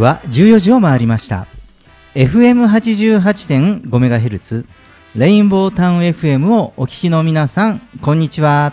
[0.00, 1.46] は14時を回りました。
[2.14, 4.64] FM88.5MHz
[5.14, 8.72] レインボータウン FM をお聞きの皆さんこんにちは。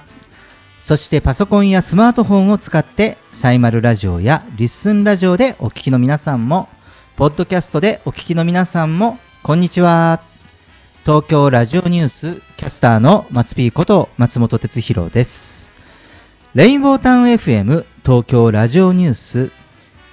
[0.80, 6.70] そしてパソコンやスマートフォンを使ってサイマルラジオやリッスンラジオでお聞きの皆さんも
[7.16, 10.22] ポッドキャストでお聞きの皆さんもこんにちは。
[11.04, 15.74] 東京ラジオニュースキャスターの松 P こと松本哲弘です。
[16.54, 19.52] レインボータウン FM 東京ラジオニュース。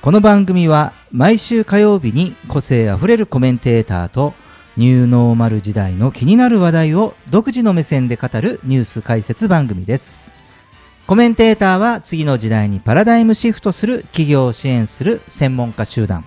[0.01, 4.35] この番組は毎週火曜日に個性あふれるコメンテーターと
[4.77, 10.35] ニューノーマル時代の気になる話題を独自の目線で語るニュース解説番組です。
[11.07, 16.25] コメンテーターは次の時代にパラダイムシフトする企業を支援する専門家集団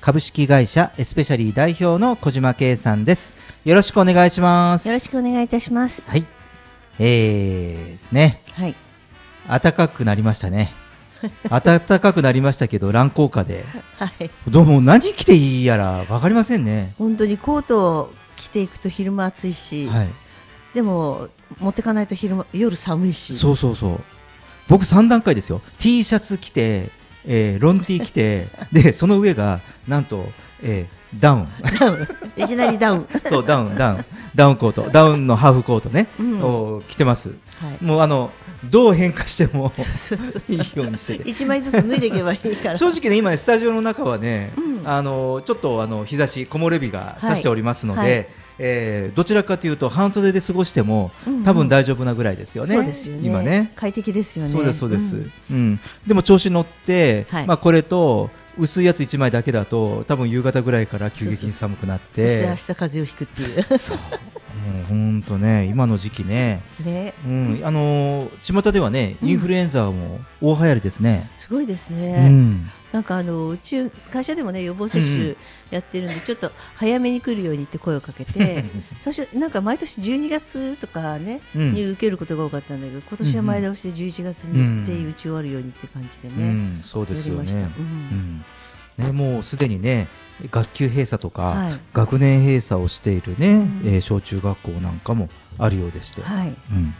[0.00, 3.36] 株式会社エスペシャリー代表の小島圭さんです。
[3.66, 4.88] よろしくお願いします。
[4.88, 6.10] よろしくお願いいたします。
[6.10, 6.24] はい。
[6.98, 8.40] えーですね。
[8.52, 8.74] はい。
[9.46, 10.72] 暖かくなりましたね。
[11.48, 13.64] 暖かくなりましたけど乱高下で
[13.98, 14.30] はい。
[14.48, 16.94] どうも何着ていいやら分かりませんね。
[16.98, 20.08] 本当にコートを着ていくと昼間暑いし、はい。
[20.74, 21.28] でも
[21.60, 23.34] 持ってかないと昼間夜寒いし。
[23.34, 24.00] そうそうそう。
[24.68, 25.60] 僕3段階ですよ。
[25.78, 26.90] T シャツ着て、
[27.24, 30.26] えーロン T 着て、で、その上が、なんと、
[30.62, 31.48] えーダウン。
[31.78, 32.42] ダウン。
[32.42, 33.06] いきなりダウン。
[33.28, 34.04] そう、ダウン、ダウン。
[34.34, 34.90] ダウンコート。
[34.90, 36.08] ダウンのハーフコートね。
[36.18, 37.28] うんを着てます。
[37.60, 37.84] はい。
[37.84, 38.32] もうあの、
[38.70, 39.72] どう変化しても
[40.48, 41.28] いいようにしてて。
[41.28, 42.76] 一枚ずつ脱いでいけばいいから。
[42.76, 48.28] 正直ね、今ね、スタジオの中はね、うんあのちょっとあの日差し、木漏れ日が差しておりますので、はいはい
[48.58, 53.20] えーどちらかというと、半袖で過ごしても、うんうん多分大丈夫なぐらいですよね、そうですよね。
[53.26, 53.72] 今ね。
[53.76, 54.50] 快適ですよね。
[54.50, 63.78] そうです、そうです、んうんでも調子乗って、はいまあ、これと薄いやつ1枚だけだと、多分夕方ぐらいから急激に寒くなっそしてて明、日風邪をひくっていう。
[63.78, 67.14] そう、もう本当ね、今の時期ね、ね。
[67.24, 71.30] うん、あのー巷ではね、インフルエンザも大流行りですね。
[71.38, 72.28] すごいですうね。
[72.28, 75.34] んなんかあのうち会社でもね予防接種
[75.72, 78.64] やってるんで、ちょっと早めに来るようにって声をかけて
[79.02, 81.72] 最初なんか毎年12月とかね、うん。
[81.72, 87.66] に受けることが多かったんだけど今年は前倒しで11月に全員打ち終わるようにって感じでね、うん、そうですよやりました。
[87.66, 89.06] ね。
[89.08, 90.06] ね、もうすでにね
[90.52, 91.80] 学級閉鎖とか、はい。
[91.92, 93.82] 学年閉鎖をしているね、うん。
[93.86, 95.28] えー小中学校なんかも
[95.58, 96.94] あるようでして、はい、うん、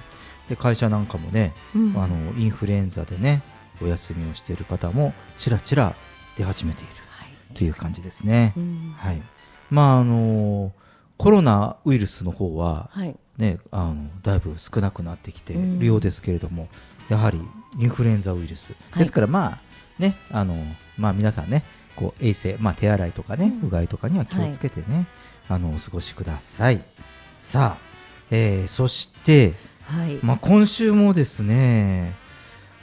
[0.48, 1.94] で会社なんかもね、うん。
[1.96, 3.44] あのインフルエンザでね
[3.80, 5.94] お休みをしている方もちらちら
[6.36, 7.54] 出始めているはい。
[7.54, 8.52] という感じですね。
[8.56, 8.94] うん。
[8.96, 9.22] はい、
[9.70, 10.72] まああの
[11.16, 13.16] コロナウイルスの方ははい。
[13.38, 15.76] ねあのだいぶ少なくなってきてうん。
[15.76, 16.68] いるようですけれども、
[17.08, 17.40] やはり
[17.78, 18.98] インフルエンザウイルス、い。
[18.98, 19.60] ですからまあ
[19.98, 20.56] ねあの
[20.96, 21.64] まあ皆さんね
[21.96, 23.68] こう衛生まあ手洗いとかね、うん。
[23.68, 25.06] うがいとかには気をつけてね、
[25.48, 26.82] あのお過ごしください。
[27.38, 27.82] さあ、
[28.30, 29.54] えーそして
[29.84, 32.14] はい、まあ今週もですね。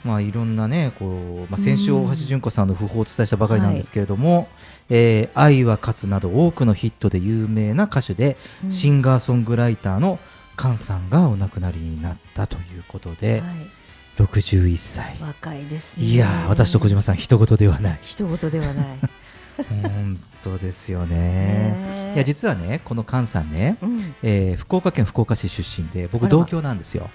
[0.04, 1.06] まあ、いろんなねこ
[1.48, 2.04] う、まあ、先週うん。
[2.06, 4.48] 大橋純子さんの訃報をお伝えしたばかりなんですけれども
[4.90, 8.72] 「えー愛は勝つ」など多くのヒットで有名な歌手で、うん。
[8.72, 10.18] シンガーソングライターの
[10.58, 15.16] 菅さんがお亡くなりになったということで、はい、61歳。
[15.20, 16.04] 若いですね。
[16.04, 17.98] いやー私と小島さん一言ではない。
[18.02, 18.84] 一言ではない。
[19.68, 21.16] 本当ですよね。
[21.16, 24.14] ねいや実はねこの菅さんね、うん。
[24.22, 27.10] えー福岡県福岡市出身で僕同郷なんですよ、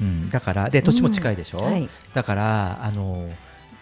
[0.00, 1.64] うん、だからで年も近いでしょ、うん。
[1.64, 1.88] はい。
[2.14, 3.28] だからあの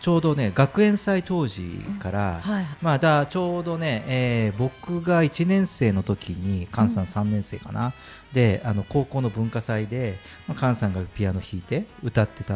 [0.01, 1.63] ちょうどね学園祭当時
[1.99, 2.67] から、はい。
[2.81, 7.93] まあ、だちょうどね、えー僕が1年生の時に菅さん3年生かな、
[8.33, 12.55] であの高校の文化祭で、まあ、菅さんがピアノ弾いて歌ってた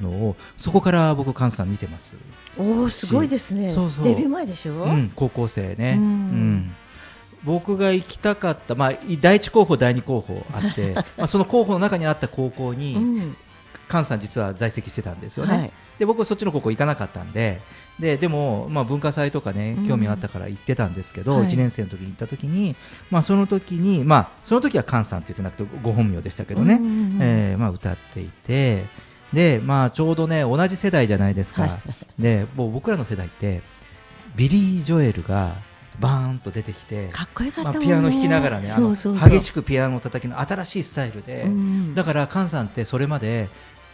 [0.00, 2.16] のをそこから僕菅さん見てます、
[2.58, 3.70] おおすごいですね。
[3.70, 4.04] そうそう。
[4.04, 4.84] デビュー前でしょ？
[4.84, 6.04] うん、高校生ね、うん。
[6.04, 6.76] うん
[7.44, 13.36] 僕が行きたかった、まあ、第一候補第二候補あって まあその候補の中にあった高校に、うん。
[13.86, 15.72] 菅さん実は在籍してたんですよね、はい。
[15.98, 17.60] で僕そっちの高校行かなかったんで
[18.00, 19.88] ででも、まあ、文化祭とかねうん。
[19.88, 21.48] 興味があったから行ってたんですけど、はい。
[21.48, 22.76] 1年生の時に行った時に、
[23.10, 28.86] まあ、その時にまあその時は菅さんって言ってなくてご本名でしたけどね、うんうんうんえーまあ、歌っていて
[29.34, 31.78] で、まあ、ちょうどね同じ世代じゃないですか、は
[32.18, 33.62] でもう僕らの世代って
[34.36, 35.54] ビリー・ジョエルが
[36.00, 37.80] バーンと出てきて、かっこよかったまあ。
[37.80, 43.48] ピアノ弾きながらねあの激しくピアノを叩きの新しいスタイルで、うんだから菅さんってそれまで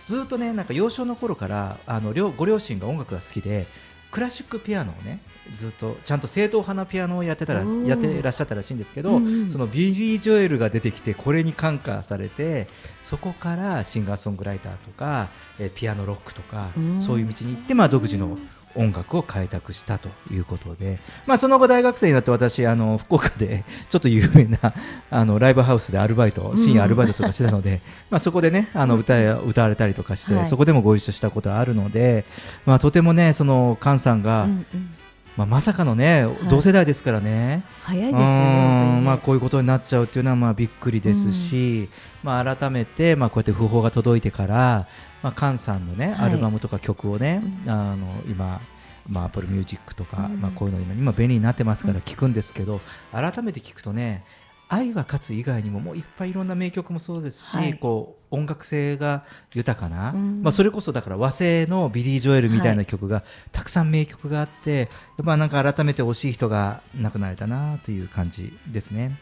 [0.07, 3.67] ずっとねなんか幼少の頃からあの両ご両親が音楽が好きで
[4.11, 5.21] クラシックピアノをね
[5.55, 9.51] ずっとちゃんと正統派なピアノをやってたらやってらっしゃったらしいんですけど、うんうん。
[9.51, 12.67] そのビリー・ジョエルが出てきてこれに感化されて
[13.01, 18.39] そこからシンガーソングライターとか、えーピアノロックとかうんそういう道に行って、まあ、独自の
[18.75, 24.75] 音楽を開拓したということで、まあ、その後大学生になって私あの福岡で ちょっと有名な
[25.11, 27.81] あのライブハウスでアルバイト深夜アルバイトとかしてたので、
[28.11, 30.47] まあそこでねあの歌え歌われたりとかして、はい。
[30.47, 32.25] そこでもご一緒したことあるので、
[32.67, 34.91] まあ、とてもねその菅さんが、うんうん。
[35.37, 36.49] まあ、まさかのね、い。
[36.49, 37.65] 同世代ですからね。
[37.83, 39.01] 早いですよねね。
[39.03, 41.89] まあ、こういうことになっちゃうっていうのはまあびっくりですし、
[42.23, 44.87] まあ、改めてまあこうやって訃報が届いてから、
[45.23, 46.31] まあ、菅さんのね、はい。
[46.31, 48.61] アルバムとか曲をね、うんあの今、
[49.09, 50.41] まあ、Apple Music とか、うん。
[50.41, 52.81] まあ、こういうの今今便利になってますから聞くんですけど、
[53.13, 54.25] 改めて聞くとね
[54.69, 57.75] 愛は勝つ以外にももういっぱいいろんな名曲もそうですし、はい。
[57.75, 60.43] こう音楽性が豊かな、うん。
[60.43, 64.89] まあ、それこそだから和製のビリー・ジョエルみたいはない曲がたくさん名曲があって、
[65.19, 69.19] やっぱなんか改めて惜しい人が亡くなられたなという感じですね。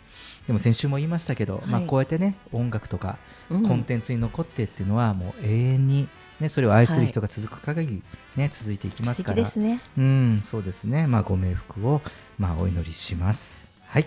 [0.48, 3.18] でも先週も言いましたけど、まあはいこうやってね音楽とか
[3.50, 3.68] うん。
[3.68, 6.08] コンテンツに残ってっていうのはもう永遠に、
[6.40, 8.02] ね、それを愛する人が続く限り、
[8.36, 9.36] ね続いていきます素から。
[9.36, 9.80] 敵ですね。
[9.96, 12.00] うんそうですね、まあ、ご冥福を、
[12.38, 13.70] まあ、お祈りします。
[13.86, 14.06] はい。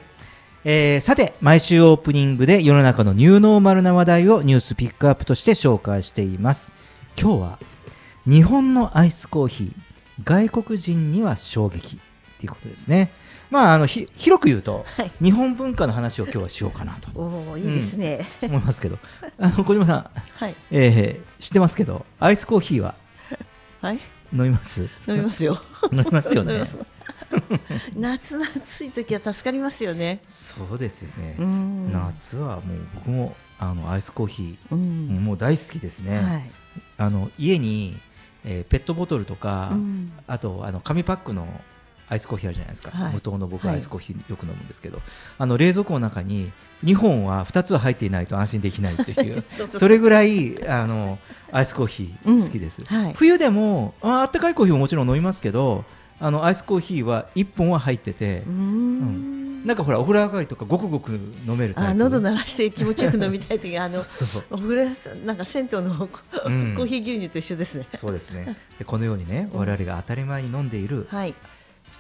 [0.64, 6.74] えーさて毎週オープニングで世の中のニューノーマルな話題をニュースピックアップとして紹介しています。
[7.20, 7.60] 今日は
[8.26, 9.74] 日本のアイスコーヒー
[10.24, 12.00] 外国人には衝撃
[12.40, 13.12] ということですね
[13.52, 15.12] まああのひ広く言うとはい。
[15.22, 18.26] 日本文化の話を今日はしようかなとおおいいですね。
[18.42, 18.98] 思いますけど、
[19.38, 22.96] あの小島さん、はいえー知ってますけどアイスコーヒーは？
[23.82, 24.00] はい
[24.34, 24.90] 飲みます？
[25.08, 25.62] 飲みますよ。
[25.92, 26.80] 飲みますよね飲みます
[27.96, 30.22] 夏の暑い時は助かりますよね。
[30.26, 31.92] そうですよね、うん。
[31.92, 35.08] 夏はもう僕もあのアイスコーヒー、うん。
[35.24, 36.52] もう大好きですね、はい。
[36.98, 38.00] あの家に、
[38.46, 41.48] えーペットボトルとか、うんあとあの紙パックの
[42.12, 43.14] アイスコーヒーあるじゃないですか、はい。
[43.14, 43.76] 無糖の僕はい。
[43.76, 45.00] アイスコーヒーよく飲むんですけど、
[45.38, 46.52] あの冷蔵庫の中に
[46.84, 49.44] 2本は2つは入っていないと安心できないっていう。
[49.72, 51.20] それぐらいあの
[51.54, 53.14] アイスコーヒー好きです、うんはい。
[53.16, 55.86] 冬でもああったかいコーヒーももちろん飲みますけど
[56.20, 59.66] あのアイスコーヒーは1本は入っててう、ん。
[59.66, 61.12] なんかほらお風呂上がりとかごくごく
[61.48, 64.00] 飲めるタイプあ喉鳴らして気持ちよく飲みたい時あの
[64.50, 64.90] お風呂
[65.24, 66.74] なんか銭湯のコうん。
[66.76, 67.88] コーヒー牛乳と一緒ですね。
[67.96, 68.58] そうですね。
[68.80, 69.60] でこのようにねうん。
[69.60, 71.34] 我々が当たり前に飲んでいるはい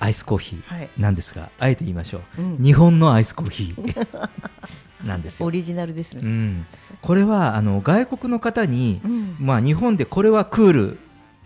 [0.01, 0.89] アイスコーヒはい。
[0.97, 2.63] ーなんですがあえて言いましょう、うん。
[2.63, 4.07] 日本のアイスコーヒー。
[5.05, 6.21] なんですよ、オリジナルですね。
[6.23, 6.65] うん、
[7.01, 9.35] これはあの外国の方に、うん。
[9.39, 10.99] まあ、日本でこれはクール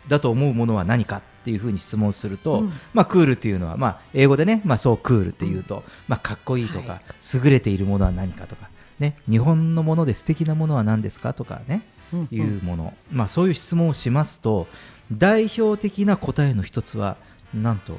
[0.08, 2.74] だと思うものは何かっていうふうに質問すると、うん。
[2.94, 7.02] まあ、クールっていうのは、まあ、英語でね、まあ、そうクールっていうと、まあ、かっこいいとか、はい。
[7.44, 8.70] 優れているものは何かとか、
[9.00, 11.82] ね、日本のもので素敵なものは何ですかとかね、
[12.14, 12.28] うん。
[12.32, 12.40] い。
[12.40, 14.68] うもの、まあ、そういう質問をしますと
[15.12, 17.18] 代表的な答えの一つは
[17.54, 17.98] なんと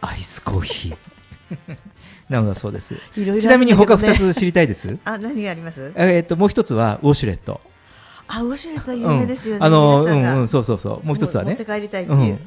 [0.00, 0.96] アイスコーヒー。
[2.28, 2.94] なのだそうです。
[2.94, 3.00] ね。
[3.40, 4.98] ちなみに他2つ知りたいです？
[5.04, 5.92] あ何があります？
[5.96, 7.60] えーっともう一つはウォシュレット。
[8.28, 9.58] あウォシュレットは有名ですよね。
[9.58, 11.06] うん、あのうんうんそうそうそう。
[11.06, 11.50] もう一つはね。
[11.50, 12.16] 持って帰りたいってう。
[12.16, 12.22] ん。
[12.22, 12.38] いう。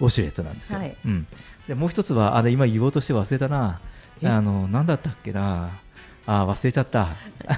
[0.00, 0.96] ウォシュレットなんですよ、はい。
[1.04, 1.26] うん、
[1.68, 3.80] でもう一つはあれ今言おうとして忘れたな。
[4.22, 4.28] え？
[4.28, 5.70] あの何だったっけな。
[6.26, 7.08] あ忘れちゃった。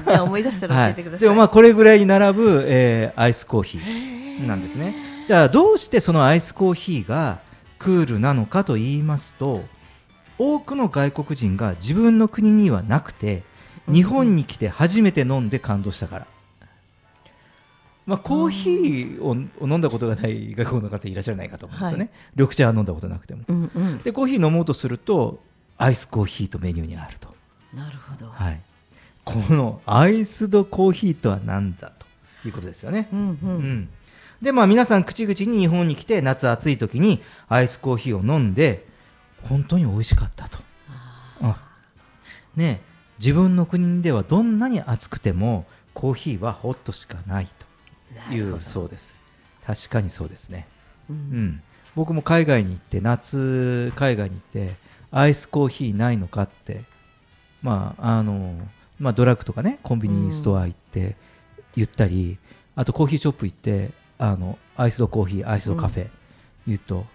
[0.06, 1.20] じゃあ思い出したら教えてください。
[1.20, 4.94] でもまあこれぐらいに並ぶ、えーアイスコーヒーなんですね。
[5.26, 7.40] じゃあどうしてそのアイスコーヒーが
[7.82, 9.64] クールなのかと言いますと
[10.38, 13.42] 多くの外国人が自分の国にはなくて
[13.88, 13.94] うん。
[13.94, 16.26] 日本に来て初めて飲んで感動したから、
[18.06, 22.10] まあ、コーヒーをを飲んだことがない外国の方いらっしゃらないかと思うんですよね、はい。
[22.36, 23.42] 緑茶は飲んだことなくても。
[23.48, 23.98] うんうん。
[23.98, 25.42] でコーヒー飲もうとすると
[25.78, 27.34] アイスコーヒーとメニューにあると。
[27.74, 28.30] なるほど。
[28.30, 28.60] はい、
[29.24, 32.06] このアイスドコーヒーとは何だと
[32.46, 33.08] いうことですよね。
[33.12, 33.38] うんう。
[33.42, 33.88] うんん
[34.42, 38.84] でまあ皆さん口々に日本に来て夏暑い時にアイスコーヒーを飲んで
[39.48, 40.58] 本当に美味しかったと。
[41.40, 41.56] あ
[42.56, 47.48] ねえ自分の国ではどんなに暑くてもコーヒーはホットしかない
[48.28, 49.20] というそうです。
[49.64, 50.66] 確かにそうですね。
[51.08, 51.62] ううんん、
[51.94, 54.74] 僕も海外に行って夏海外に行って
[55.12, 56.82] アイスコーヒーないのかって
[57.62, 58.56] まああの
[58.98, 61.14] まあドラッグとかねコンビニストア行って
[61.76, 62.38] 言ったり、
[62.74, 63.90] あとコーヒーショップ行って
[64.22, 66.06] あのアイスドコーヒーアイスドカフェ
[66.64, 67.06] 言うと、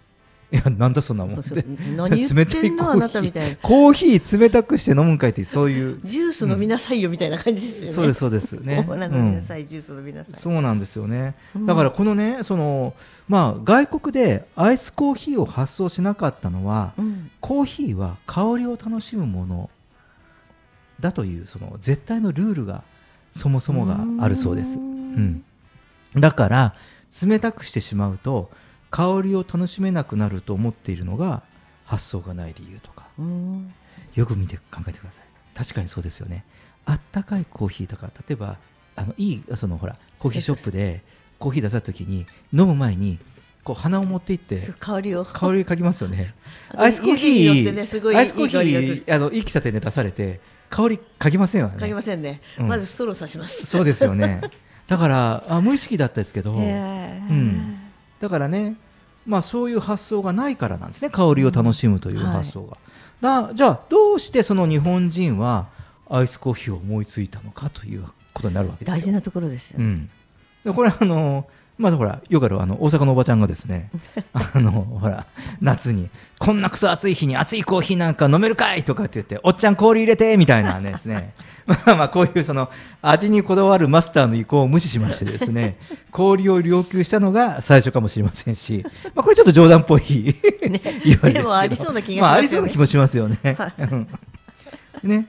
[0.51, 1.39] いやなんだそんなもん。
[1.39, 1.63] って
[1.95, 3.55] 何言ってんのあなたみたいな。
[3.61, 7.91] コーヒー冷たくして飲むんかいってそういうジュース飲みなさいよみたいな感じですよね。
[7.93, 8.83] そうですそうですね。
[8.91, 9.07] な
[9.41, 10.33] さい、ジュース飲みなさい。
[10.33, 11.65] そうなんですよね、うん。
[11.65, 12.93] だからこのねその、
[13.29, 17.31] まあ、外国でアイスコーヒーを発送しなかったのは、うん。
[17.39, 19.69] コーヒーは香りを楽しむもの
[20.99, 22.83] だというその絶対のルールが
[23.31, 24.77] そもそもがあるそうです。
[24.77, 25.43] ううん。
[26.15, 26.73] だから
[27.25, 28.49] 冷たくしてしまうと
[28.89, 31.43] 香りを楽しめなくなると思っているのが
[31.85, 33.07] 発想がない理由とか。
[33.17, 33.73] うん。
[34.15, 35.25] よく見て考えてください。
[35.55, 36.45] 確かにそうですよね。
[36.85, 38.57] あったかいコーヒーとか例えば
[38.95, 41.03] あのいいそのほらコーヒーショップで
[41.37, 43.19] コーヒー出した時に飲む前に
[43.63, 45.25] こう鼻を持っていって香りを。
[45.25, 46.33] 香り嗅ぎますよね。
[46.75, 51.75] アイスコーヒー、すごいアイスコーヒーあのいい喫茶店で出されて香り嗅ぎませんよね。
[51.77, 52.41] 嗅ぎませんね。
[52.57, 52.67] うん。
[52.67, 53.65] まずストローさします。
[53.65, 54.41] そうですよね
[54.87, 57.77] だからあ無意識だったですけど、へーうん。
[58.19, 58.77] だからね
[59.25, 61.09] まあ、そういう発想がないからなんですね。
[61.09, 62.77] 香りを楽しむという発想が。
[63.19, 65.67] だじゃあどうしてその日本人は
[66.09, 69.01] アイスコーヒーを思いついたのかということになるわけですよ。
[69.01, 70.09] 大事なところですよ、うん、
[70.63, 73.91] でこれあのまあほらよくあるあの大阪のおばちゃんがですね
[74.33, 75.25] あのほら
[75.61, 81.33] 夏にこんなクソ暑い日に熱いコーヒーなんか飲めるかいとかって言っておっちゃん氷入れてみたいなねですね
[81.67, 82.69] まあまあこういうその
[83.01, 85.77] 味にこだわるマスターの意向を無視しましてですね
[86.11, 88.83] 氷を要求したのが最初かもしれませんし、
[89.13, 90.35] まあ、これちょっと冗談っぽい、
[91.03, 92.21] 言われででもありそうな気がしますよね。
[92.21, 93.57] まあ、ありそうな気もしますよね。
[93.91, 94.07] うん。
[95.03, 95.27] ね。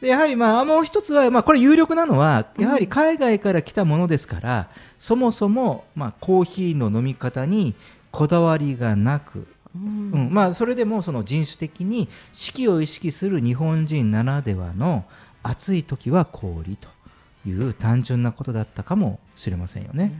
[0.00, 7.74] でやはりまあもう一つは、まあ、これ有力なのはやはり海外から来たものですから、そもそもまあコーヒーの飲み方に
[8.10, 10.10] こだわりがなく、うん。
[10.12, 10.28] うん。
[10.30, 15.04] まあ、それでもその人種的に四季を意識する日本人ならではの
[15.44, 16.88] 暑い時は氷と
[17.46, 20.12] いう単純なことだったかもしれませんよね。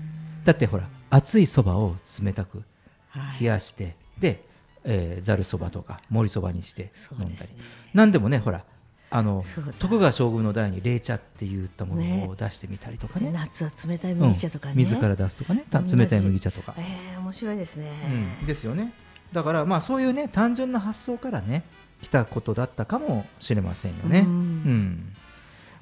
[0.44, 2.62] だってほら熱いそばを冷たく
[3.08, 3.40] はい。
[3.40, 4.44] 冷やして、で、
[4.84, 7.64] えーざるそばとか盛りそばにして飲んだり、ね。
[7.94, 8.64] 何でもねほら
[9.10, 9.44] あの
[9.78, 12.26] 徳川将軍の代に冷茶って言ったものね。
[12.28, 13.26] を出してみたりとかね。
[13.26, 15.64] で夏は冷たいうん麦茶とかね、自ら出すとかね。
[15.72, 17.92] 冷たい麦茶とか、えー、面白いですね、
[18.40, 18.92] うん、ですよね。
[19.32, 21.64] だからまあそういうね単純な発想からね
[22.04, 24.20] 来たことだったかもしれませんよね。
[24.20, 24.26] うん。
[24.26, 25.12] うん。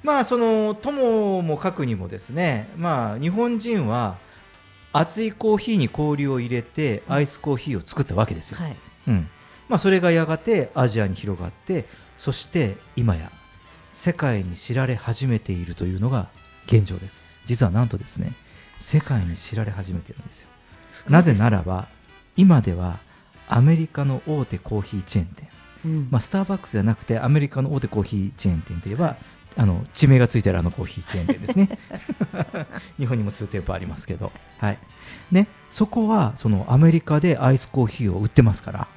[0.03, 4.17] まあその友も書くにもですねまあ日本人は
[4.93, 8.57] 熱いコーヒーに氷を入れてアイスコーヒーを作ったわけですよ。
[8.57, 8.77] はい。
[9.07, 9.27] うん。
[9.67, 13.31] まあ、それがやがてアジアに広がってそして今や
[13.91, 16.29] 世界に知られ始めているというのが
[16.67, 17.23] 現状です。
[17.45, 18.33] 実はなんとですね
[18.77, 20.47] 世界に知られ始めてるんですよ。
[21.09, 21.87] なぜならば
[22.37, 22.99] 今では
[23.47, 25.49] アメリカの大手コーヒーチェーン店、
[25.85, 26.07] うん。
[26.09, 29.17] まあ、スターバックスじゃなくてアメリカの大手コーヒーチェーン店といえば
[29.55, 31.69] あの地名がついてるあのコーヒーチェーン店ですね。
[32.97, 34.79] 日本にも数店舗ありますけど、はい。
[35.31, 38.87] ね、そこはそのアメリカでアイスコーヒーを売ってますから。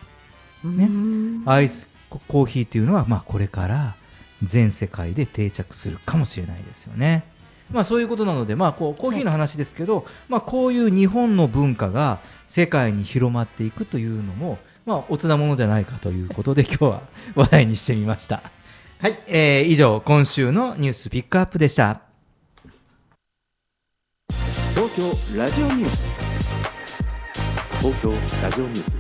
[0.64, 0.84] ね。
[0.84, 1.42] うん。
[1.46, 3.96] アイスココーヒーっていうのは、まあ、これから
[4.42, 7.24] 全世界で定着するかもしれないですよね。
[7.70, 17.02] まあ、そういうことなので、まあ、こうコーヒーの話ですけど、まあ、こういう日本の文化が世界に広まっていくというのも、まあ、おつなものじゃないかということで今日は
[17.34, 18.42] 話題にしてみました。
[19.00, 22.00] はい、えー以上今週のニュースピックアップでした。
[24.74, 24.94] 東
[25.34, 26.16] 京ラジオニュース
[27.80, 28.12] 東京
[28.42, 28.96] ラジオニュース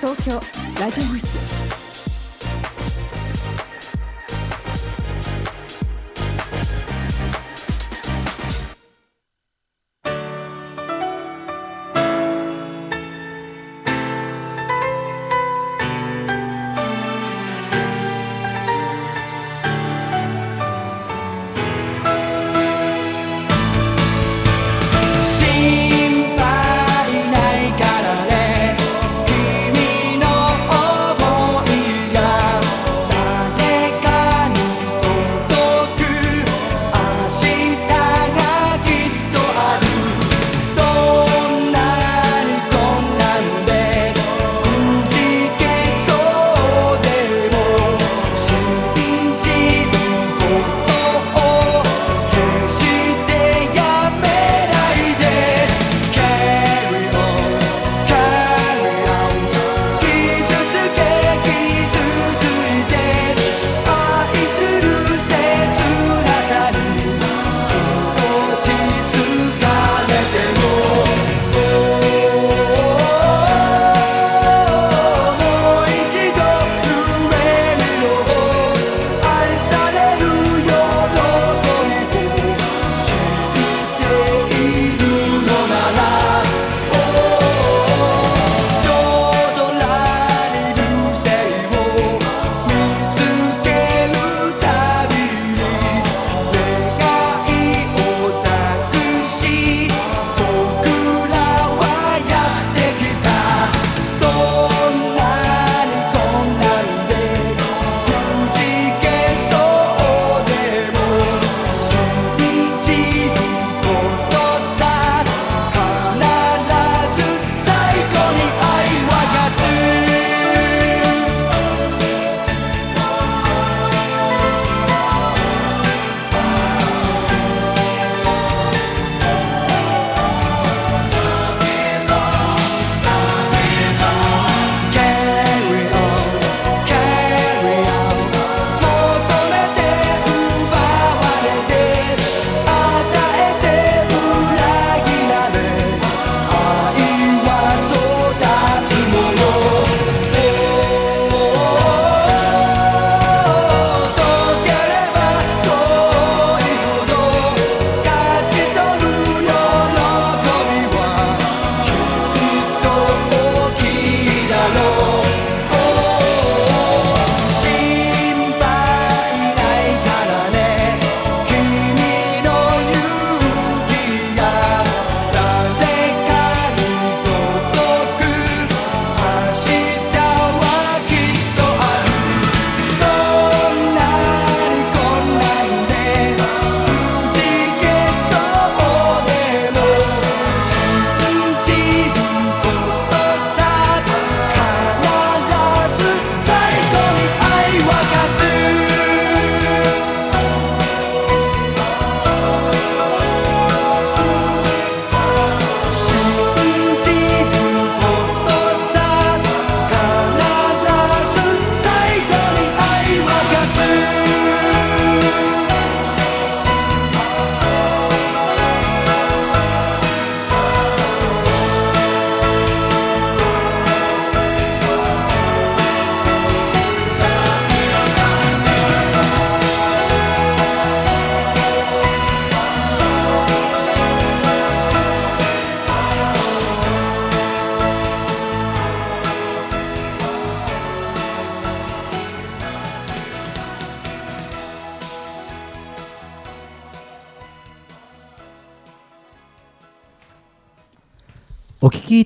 [0.00, 0.40] 東京
[0.80, 1.89] ラジオニュース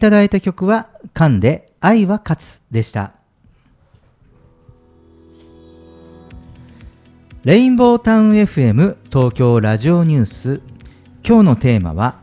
[0.04, 3.12] ただいた曲は、カンで愛は勝つでした。
[7.42, 10.60] レインボータウン FM 東京ラジオニュース。
[11.26, 12.20] 今日のテーマは、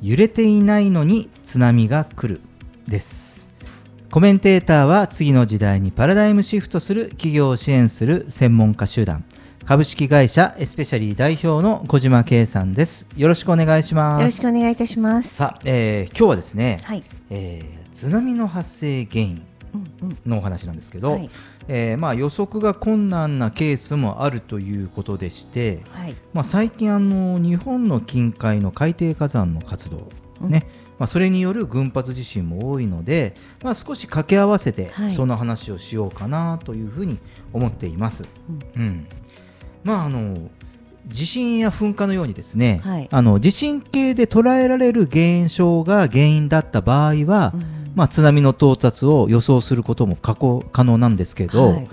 [0.00, 2.40] 揺れていないのに津波が来る
[2.86, 3.48] です。
[4.12, 9.24] コメンテーターは次の時代にパラダイムシフトする企業を支援する専門家集団、
[9.64, 13.08] 株式会社エスペシャリー代表の小島圭さんです。
[13.16, 14.20] よろしくお願いします。
[14.20, 15.36] よろしくお願いいたします。
[15.36, 17.02] さあ、えー今日はですね、はい。
[17.34, 20.18] えー津波の発生原因うんうん。
[20.26, 21.30] のお話なんですけど、はい
[21.68, 26.14] えーまあ、予測が困難なケースもあるということでして、はい。
[26.32, 30.08] まあ、最近あの日本の近海の海底火山の活動、
[30.40, 30.66] ね
[30.98, 37.18] まあ、それによる群発地震も多いので、まあ、少し掛け合わせてはいその話をしようかなというふうに
[37.52, 38.24] 思っています。
[38.76, 39.06] うん
[39.84, 40.50] まああの
[41.06, 43.08] 地震や噴火のようにですね、はい。
[43.10, 47.92] あの地震計で捉えられる現象が原因だった場合は、うん。
[47.94, 51.88] まあ、津波の到達を予想することも可能可能なんですけど、はい。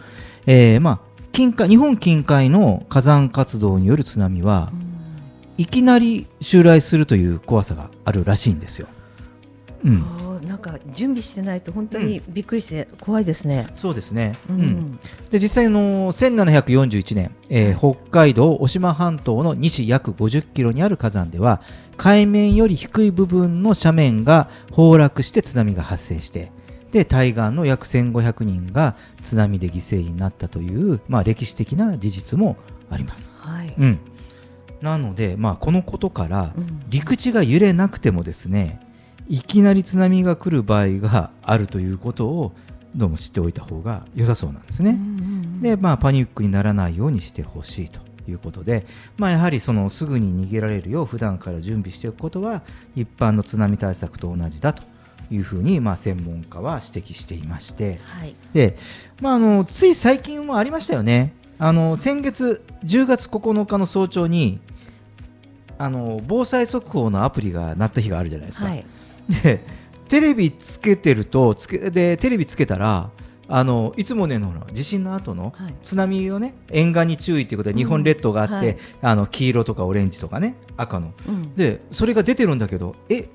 [0.48, 1.00] えーまあ、
[1.32, 4.72] 近海日本近海の火山活動による津波は、
[5.58, 8.88] いきなり襲来するという怖さがあるらしいんですよ。
[9.86, 10.31] うん
[10.62, 13.68] か準備してないと本当にびっくりして怖いですね。
[13.76, 14.62] そうですね、ううん。
[14.62, 21.62] んで実際の1741年、えー北海道渡島半島の西約50キロにある火山では
[21.98, 26.52] 海面より低い部分の斜面が崩落して津波が発生して
[26.92, 32.58] で対岸の約1500人が津波で犠牲になったという、まあ、歴史的な事実も
[32.90, 33.38] あります。
[33.40, 33.74] はい。
[33.78, 34.00] うん、
[34.82, 36.84] なので、まあ、このことからうん。
[36.90, 38.80] 陸地が揺れなくてもですね
[39.28, 42.54] いきなり津波が来る場合があるということを
[42.96, 44.92] どうも知っておいた方が良さそうなんですね。
[44.92, 48.86] うんうんで、まあ、パニックにならないようにしてほしいということで、
[49.18, 52.64] まあ、やはりそのすぐに逃げられるよう普段から準備しておくことは
[52.96, 54.84] 一般の津波対策と同じだと
[55.30, 58.36] いうふうに、まあ、専門家は指摘していましてはい。
[58.54, 58.78] で、
[59.22, 64.60] まあ、あのつい最近もありましたよねあの先月10月9日の早朝に
[65.78, 68.66] あの防災速報のアプリが鳴った日があるじゃないですか。
[68.66, 68.86] はい。
[69.44, 69.64] で
[70.08, 73.12] テレビつけてるとつけでテレビつけたら
[73.48, 75.76] あのいつもねの地震の後のはい。
[75.82, 78.78] 津波をね沿岸に注意ということで日本列島があって、はい。
[79.02, 81.14] あの黄色とかオレンジとかね赤の。
[81.28, 81.56] うん。
[81.56, 83.28] でそれが出てるんだけどえ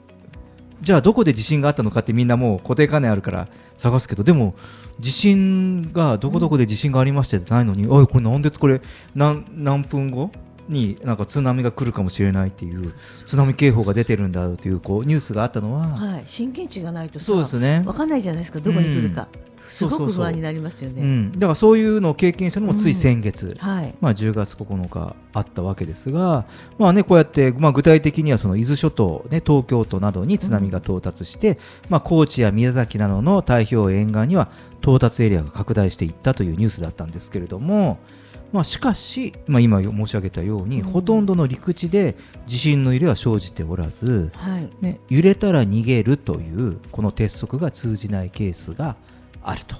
[0.82, 4.54] じゃあどこで地震があったのかってみんなもう固定観念あるから探すけどでも
[5.00, 8.80] 地震がどこどこで地震がありましたってないのに、おいこれなんでこれ
[9.14, 10.30] 何何分後？
[10.68, 12.92] になんか津波が来るかもしれないっていう
[13.26, 16.24] 津波警報が出てるんだというこうニュースがあったのは、はい。
[16.26, 18.60] 震源地がないとさそうですねわかんないじゃないですか。
[18.60, 19.28] どこに来るか。
[19.68, 21.02] すごそうそうそうく不安になりますよね。
[21.02, 23.94] うん、だからそういうのを経験したのもつい先月、はい。
[24.00, 26.46] まあ、10月9日あったわけですが、
[26.78, 34.48] まあね、こうやって、まあ、具体的にはその伊豆諸島、ね、東京都などに津波が到達して、まあ、高知や宮崎などの太平洋沿岸には
[34.80, 37.98] 到達エリアが拡大していったというニュースだったんですけれども、
[38.52, 44.70] まあ、しかし、まあ、今申し上げたように、うんほとんどの陸地で地震の揺れは生じておらず、はい。
[44.80, 48.96] ね、揺れたら逃げるというこの鉄則が通じないケースが
[49.42, 49.76] あると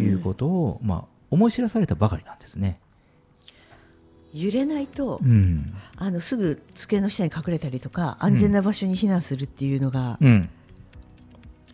[0.00, 2.80] いうことを、まあ、思い知らされたばかりなんですね。
[4.32, 10.48] 揺れないと、うんあのすぐ机の下に隠れたりとか安全な場所に避難するっていうのが、うん、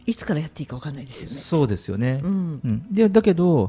[0.04, 1.36] いつからやっていいかわかんないですよね。
[1.36, 2.20] そうですよね。
[2.22, 3.66] うんうんでだけど、う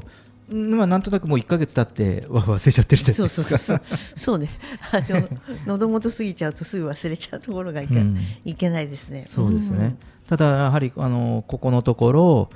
[0.50, 3.48] まあ、なんとなくもう1か月経ってわ忘れちゃってるじゃないですか。
[3.48, 4.38] そうそうそうそう。
[4.38, 4.50] ね。
[4.92, 5.28] あの
[5.66, 8.18] 喉元過ぎちゃうとすぐ忘れちゃうところがいけ,、うん。
[8.44, 9.24] いけないですね。
[9.26, 9.96] そうですね、
[10.28, 12.50] ただやはりあのここのところ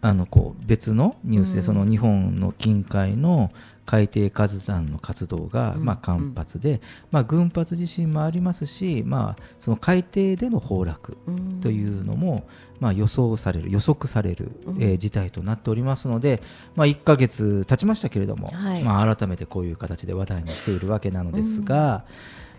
[0.00, 1.64] あのこう別のニュースで、うん。
[1.64, 3.50] その日本の近海の
[3.86, 11.60] 海底火山の活動が、うんまあ、活発で、まあ、群発地震もありますし、まあ、その海底での崩落うん。
[11.60, 12.46] というのも、
[12.80, 14.82] まあ、予想される予測される、うん。
[14.82, 16.42] えー事態となっておりますので、
[16.74, 18.82] まあ、1ヶ月経ちましたけれども、はい。
[18.82, 22.04] まあ、改めてこういう形で話題にしているわけなのですが、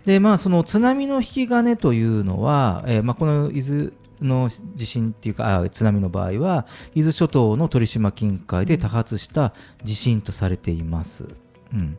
[0.06, 9.52] でまあ、その津波の引き金というのは、えーまあ、この伊豆の地震っていうかあ津波の場合は伊豆諸島の鳥島近海で多発した
[9.84, 11.28] 地震とされています。
[11.72, 11.98] うん。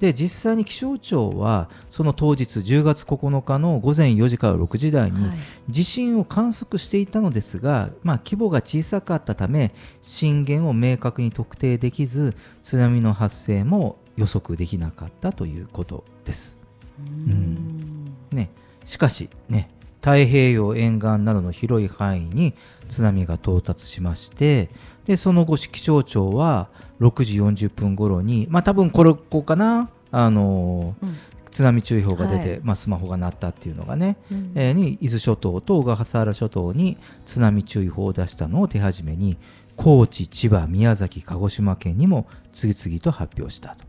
[0.00, 5.38] で実際に気象庁はその当日10月9日の午前4時から6時台にはい。
[5.68, 16.58] 地震を観測していたのですが、まあ、規模が小さかったため震源を明確に特定できず津波の発生も予測できなかったということです。
[16.98, 18.14] うん。
[18.32, 18.50] ね、
[18.84, 22.54] しかし、ね、太平洋沿岸などの広い範囲に
[22.88, 24.70] 津波が到達しまして
[25.06, 26.68] でその後気象庁は
[27.00, 31.16] 6時40分頃にまあ多分これこうかなあのうん。
[31.50, 32.60] 津波注意報が出て、はい。
[32.62, 34.52] まあ、スマホが鳴ったっていうのがね、うん。
[34.54, 39.36] えーに伊豆諸島と小笠原諸島に津波注意報を出したのを手始めに
[39.76, 43.84] 高知、千葉、宮崎、鹿児島県にも次々と発表したと。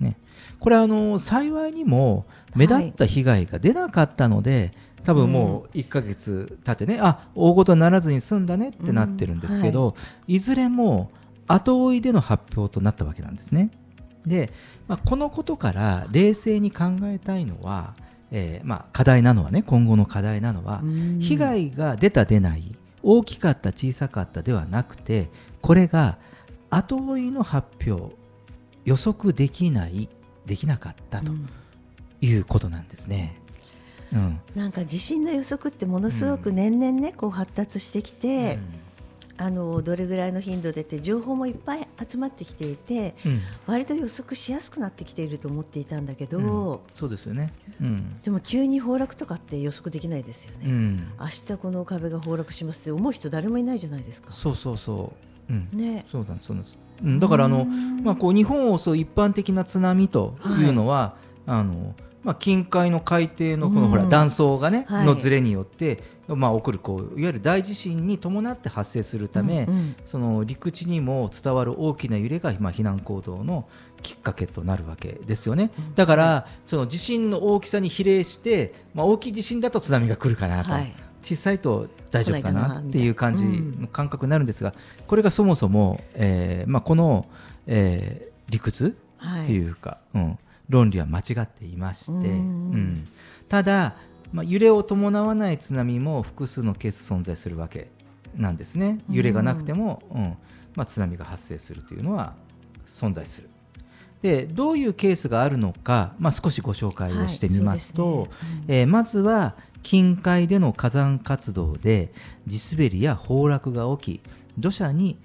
[0.00, 0.18] ね、
[0.60, 4.72] これはあの幸いにも目立った被害が出なかったので、
[5.06, 9.94] 多分もう1ヶ月経ってね、あ大ごとにならずに済んだねってなってるんですけど、
[10.26, 11.12] い、ずれも
[11.46, 13.70] 後追いでの発表となったわけなんですね。
[14.26, 14.50] で、
[14.88, 17.94] まあ、このことから冷静に考えたいのは、
[18.32, 25.30] えーまあ、課題なのはね今後の課題なのは、うん被害が出た出ない大きかった小さかったではなくて
[25.62, 26.18] これが
[26.68, 28.16] 後追いの発表
[28.84, 30.08] 予測できない
[30.46, 31.48] できなかったとうん
[32.20, 33.38] いうことなんですね。
[34.12, 34.40] うん。
[34.54, 38.58] なんか地震の予測ってものすごく年々ねこう発達してきて、
[39.38, 43.40] あのどれぐらいの頻度でって情報もいっぱい集まってきていてうん。
[43.66, 46.78] 割と予測しやすくなってきていると思っていたんだけど、うん。
[46.94, 47.52] そうですよね。
[47.80, 48.20] うん。
[48.22, 51.12] でも急に崩落とかって予測できないですよね、うん。
[51.20, 54.32] 明日この壁が崩落しますって思う人誰もいないじゃないですか。
[54.32, 55.12] そうそうそ
[55.50, 55.52] う。
[55.52, 55.68] うん。
[55.72, 56.06] ね。
[56.10, 56.78] そうなんですそうなんです。
[57.02, 58.02] うん、だからあの、うん。
[58.02, 61.16] まあ、こう日本を襲う一般的な津波というのは、
[61.46, 61.94] あの
[62.26, 63.88] まあ、近海の海底のこの、うん。
[63.88, 65.06] ほら断層がね、はい。
[65.06, 69.96] のずれによって、まあ、起こるこういわゆる大地震に伴って発生するため、うんうん。
[70.04, 73.68] その陸地にも伝わる大きな揺れが、まあ、避難行動の
[74.02, 75.70] きっかけとなるわけですよね。
[75.94, 80.72] だから、その地震の大きさに比例して、まあ、大きい地震だと津波が来るかなと。
[80.72, 80.92] はい。
[81.22, 84.74] 小さいと大丈夫か来なっていう感じの感覚になるんですが、
[85.06, 87.26] これがそもそも、えーまあ、この、
[87.66, 89.44] えー理屈はい。
[89.44, 92.20] っていうか、うん、論理は間違っていまして、うん。
[92.20, 92.28] う
[92.76, 93.08] ん。
[93.48, 93.96] ただ、
[94.32, 97.90] まあ、揺れを伴わない津波も複数のケース存在するわけ
[98.36, 98.98] なんですね。
[99.10, 100.36] 揺れがなくても、うん。
[100.74, 102.34] まあ、津波が発生するというのは
[102.86, 103.48] 存在する。
[104.22, 108.64] でどういうケースがあるのか、まあ、少しご紹介をしてみますと、はいすね。
[108.68, 112.12] えーまずは近海での火山活動で
[112.44, 114.20] 地滑りや崩落が起き
[114.58, 115.16] 土砂に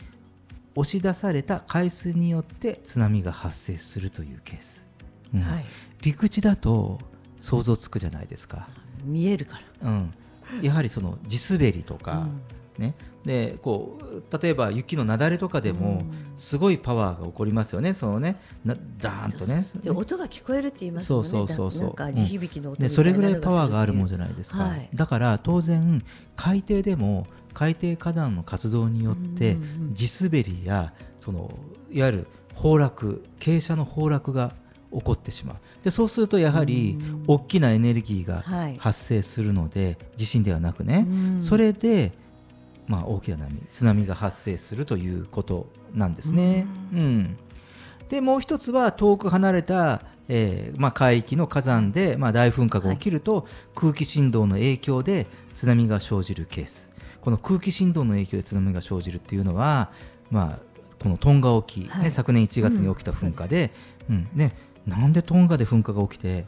[0.75, 4.80] 押し出された海水によって津波が発生するというケース、
[5.33, 5.41] うん。
[5.41, 5.65] はい、
[6.01, 6.99] 陸地だと
[7.39, 8.67] 想像つくじゃないですか、
[9.03, 9.89] 見えるから。
[9.89, 10.13] うん、
[10.61, 12.27] やはりその地滑りとか、
[12.77, 16.03] ね、でこう例えば雪の雪崩とかでも
[16.37, 19.65] すごいパワーが起こりますよね、そのねなダーンとね。
[19.83, 21.29] で音が聞こえるって言いますもんね。
[21.29, 21.95] そうそうそう。
[21.97, 24.89] そう地響きの音みたいなでそれぐらいパワーがあるもんじゃないですか、はい。
[24.93, 26.03] だから当然
[26.35, 29.93] 海底でも海底火山の活動によってうんうんうん。
[29.93, 31.51] 地滑りやその
[31.91, 34.53] いわゆる崩落傾斜の崩落が
[34.93, 35.55] 起こってしまう。
[35.83, 37.23] でそうするとやはりうん。
[37.27, 38.77] 大きなエネルギーがはい。
[38.77, 41.41] 発生するので、地震ではなくね、うん。
[41.41, 42.11] それで、
[42.87, 46.65] まあ、大きな波津波が発生するということなんですね。
[46.93, 47.37] うん。
[48.09, 56.89] でもう一つは遠く離れた、えーまあ、海域の火山で、まあ、大噴火が起きると、空気振動の影響で津波が生じるケース。
[57.21, 59.91] この空気振動の影響で津波が生じるっていうのは、
[60.29, 62.11] まあ、このトンガ沖、ねはい。
[62.11, 63.71] 昨年1月に起きた噴火で、
[64.09, 64.27] うん。
[64.33, 64.53] ね、
[64.85, 66.45] なんでトンガで噴火が起きて。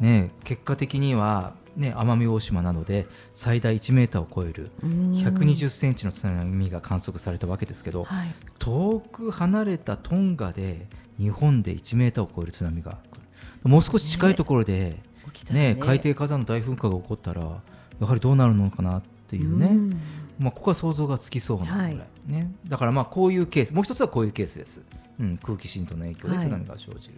[0.00, 5.12] ね、結果的には、ね、奄美大島などで最大1メーターを超えるうん。
[5.12, 8.28] 120センチの津波が観測されたわけですけど、はい。
[8.58, 10.86] 遠く離れたトンガで
[11.18, 13.16] 日本で1メーターを超える津波が来
[13.64, 13.68] る。
[13.68, 15.76] もう少し近いところで、起きたらね。
[15.78, 20.00] 海底火山の大噴火が起こったらやはりどうなるのかなっていうね、うん。
[20.38, 22.52] まあ、ここは想像がつきそうなぐらい、ね。
[22.66, 23.72] だからまあこういうケース。
[23.72, 24.82] もう一つはこういうケースです、
[25.22, 27.14] うん、空気振動の影響で津波が生じる、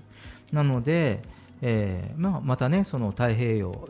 [0.52, 1.22] なので、
[1.62, 3.88] えーまあ、またねその太平洋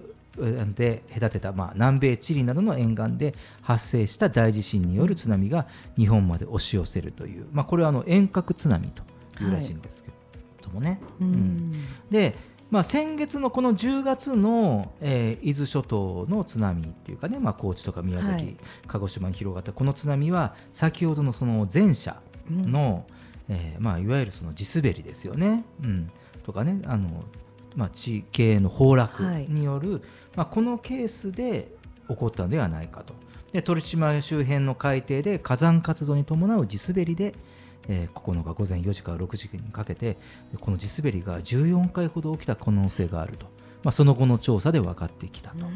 [0.75, 9.03] で隔てた、まあ、南米チリなどの沿岸で発生した大地震による津波が日本まで押し寄せるという、まあ、これはあの遠隔津波と
[9.43, 10.11] いうらしいんですけ
[10.63, 11.01] どもね。
[11.21, 11.31] ううん。
[11.33, 11.73] ん
[12.11, 12.35] で、
[12.71, 18.57] まあ、先月のこの10月の、えー伊豆諸島の津波っていうかね、まあ、高知とか宮崎、はい。
[18.87, 23.07] 鹿児島に広がったこの津波は先ほどのその前者の、
[23.49, 26.11] えーまあ、いわゆるその地滑りですよね、うん、
[26.45, 27.25] とかねあの、
[27.77, 30.03] まあ、地形の崩落はいによる、
[30.35, 31.73] まあ、このケースで
[32.09, 33.15] 起こったのではないかと。
[33.53, 37.35] で鳥島周辺の海底で火山活動に伴う地滑りで、
[37.89, 40.17] えー9日午前4時から6時にかけて
[40.59, 43.47] この地滑りが14回ほど起きた可能性があると、
[43.85, 45.67] まあ、その後の調査で分かってきたと。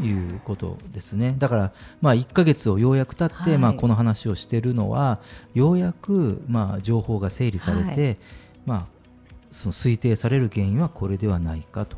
[0.00, 1.34] いうことですね。
[1.38, 3.58] だから、まあ、1ヶ月をようやく経って、はい。
[3.58, 5.20] まあ、この話をしているのは
[5.54, 8.16] ようやく、まあ、情報が整理されて、はい。
[8.66, 8.86] まあ、
[9.50, 11.96] その推定される原因はこれではないかと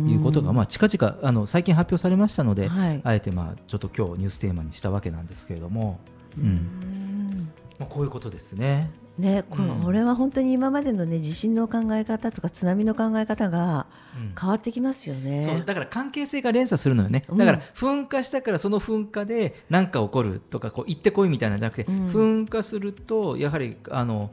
[0.00, 3.00] いうことが、まあ、近々あの最近発表されましたので、はい。
[3.04, 6.00] あえて、まあ、ちょっと今日ニューステーマにしたわけなんですけれども、
[6.38, 8.90] うんまあ、こういうことですね。
[9.18, 14.34] ね、これは本当に今までのね地震の考え方とか津波の考え方がうん。
[14.38, 15.46] 変わってきますよね。
[15.46, 17.38] そうだから関係性が連鎖するのよね、うん。
[17.38, 22.08] だから噴火したからその噴火で何か起こるとかこう行ってこいみたいなんじゃなくて、うん。
[22.08, 24.30] 噴火するとやはりあの、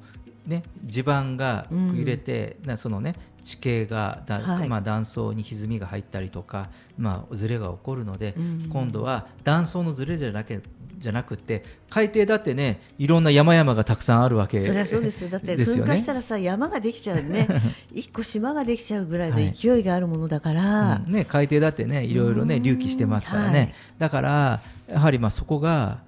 [0.50, 4.68] ね、地盤が揺れて、なそのね地形がだ、はい。
[4.68, 10.62] まあ、断層に歪みが入ったりとか、まあ、ずれが起こるので、うん今度は断層のずれじゃなく
[10.98, 15.30] じゃなくて海底だってねいろんな山々がたくさんあるわけそりゃそうですよ。
[15.30, 17.48] だって噴火したらさ山ができちゃうね。
[17.94, 19.54] 一個島ができちゃうぐらいのはい。
[19.54, 21.12] 勢いがあるものだから、うん。
[21.12, 22.64] ね、海底だってねいろいろねうん。
[22.64, 23.74] 隆起してますからね、はい。
[23.98, 26.00] だからやはりまあそこが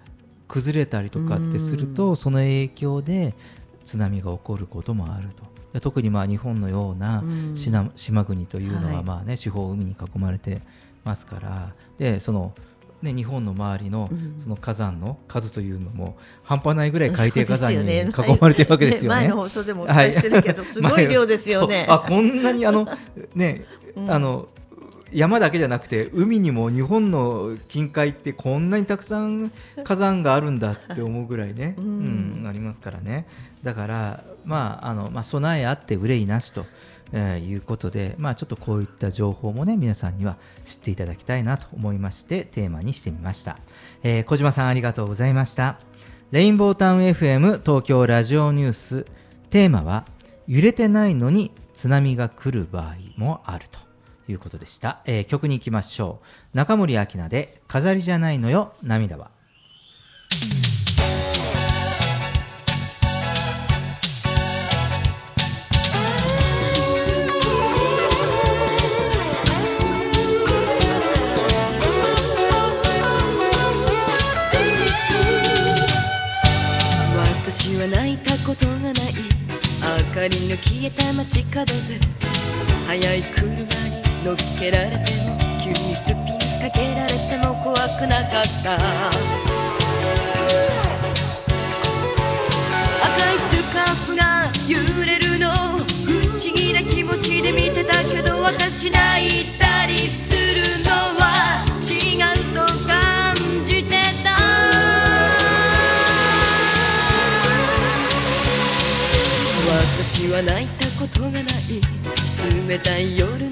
[0.47, 3.34] 崩れたりとかってするとその影響で
[3.91, 5.43] 津波が起こることもあると。
[5.73, 7.56] で特にまあ日本のようなうん。
[7.56, 9.04] 島島国というのははい。
[9.04, 10.62] まあね四方海に囲まれて
[11.04, 11.73] ますから。
[11.97, 12.54] でその
[13.01, 14.39] ね、日本の周りのうん。
[14.39, 19.21] その火山の数というのも半端ないぐらい海底火山に囲まれてるわけですよね。
[19.21, 21.86] 前の放送でもお伝えしてるけど、すごい量ですよね。
[21.89, 22.88] あこんなにあの
[23.36, 24.12] ね、うん。
[24.12, 24.47] あの
[25.12, 29.52] 山だけじゃなくて海にも日本の近海ってこんなにたくさん
[29.84, 33.28] 火山があるんだって思うぐらいね、ううんんありますからね。
[33.63, 36.65] だからまああの、まあ、備えあって憂いなしと、
[37.12, 43.58] えーいうことで、まあ、ちょっとこういった情報もね皆さんには知っていただきたいなと思いましてテーマにしてみました、
[44.04, 45.80] えー小島さんありがとうございました。
[46.32, 49.06] レインボータウン FM 東京ラジオニュース。
[49.50, 50.06] テーマは
[50.47, 53.80] 揺れてないのに津波が来る場合もあると
[54.31, 56.19] いうことでした、えー曲に行きましょ
[56.53, 56.57] う。
[56.57, 59.29] 中森明菜で飾りじゃないのよ涙は。
[77.43, 78.93] 私は泣いたことがない。
[79.81, 81.73] 明かりの消えた街角で
[82.87, 83.90] 速い車に
[84.23, 88.75] 乗っけられても急にスピンかけられても怖くなかった。
[93.03, 103.89] 赤いスカーフが揺れるの不思議な気持ちで見てたけど私泣いたりするのは違うと感じて
[104.23, 104.38] た。
[109.67, 111.43] 私は泣いたことがない。
[112.67, 113.50] 冷たい夜の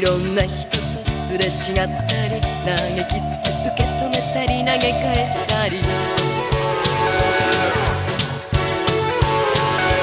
[0.00, 5.76] いろんな人とすれ違ったり嘆きす受け止めたり投げ返したり。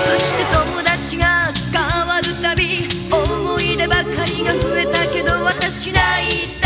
[0.05, 6.56] そして友達が変わるたび思い出ばかりが増えたけど私ない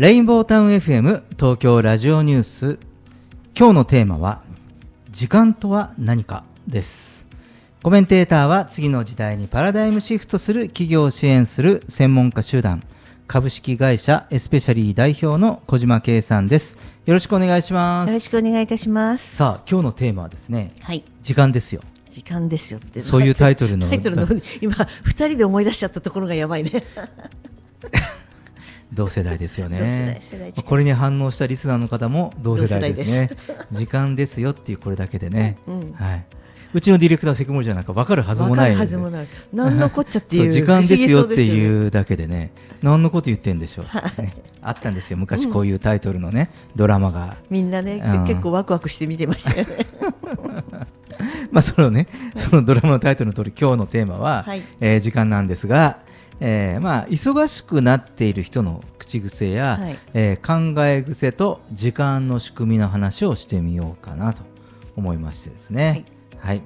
[0.00, 2.78] レインボータウン FM 東京ラジオニュース。
[3.54, 4.40] 今日のテーマは
[5.10, 7.26] 時間とは何かです。
[7.82, 12.82] コメンテーターは次の時代にパラダイムシフトする企業を支援する専門家集団
[13.26, 16.78] 株式会社エスペシャリー代表の小島圭さんです。
[17.04, 18.08] よろしくお願いします。
[18.08, 19.36] よろしくお願いいたします。
[19.36, 21.82] さあ今日のテーマはですねはい、時間ですよ。
[22.08, 23.02] 時間ですよって。
[23.02, 24.26] そういうタイトルの タイトルの
[24.62, 26.70] 今二人で思い出しちゃったところがやばいね。
[28.92, 30.20] 同世代ですよね。
[30.66, 33.30] これに反応したリスナーの方も同世代ですね。
[33.70, 36.24] 同時間ですよっていうこれだけでね、うんはい、
[36.72, 39.28] うちのディレクター関森じゃなんか分かるはずもわかないるはずもない。
[39.52, 40.50] なんのこっちゃってい う。
[40.50, 42.52] 時間ですよっていうだけでね。
[42.82, 44.34] 何のこと言ってんでしょう、ね。
[44.62, 45.16] あったんですよ。
[45.16, 47.36] 昔こういうタイトルのね、ドラマが。
[47.50, 48.24] みんなね、うん。
[48.24, 49.86] 結構ワクワクして見てましたよね。
[51.50, 54.62] まあそのね、そのドラマのタイトルの通り今日のテーマは、はい。
[54.80, 55.98] えー時間なんですが、
[56.40, 59.98] えーまあ忙しくなっている人の口癖や、はい。
[60.14, 64.42] えー考え癖と時間の仕組みの話をしてみようかなと
[64.96, 66.04] 思いましてですね。
[66.38, 66.62] はい。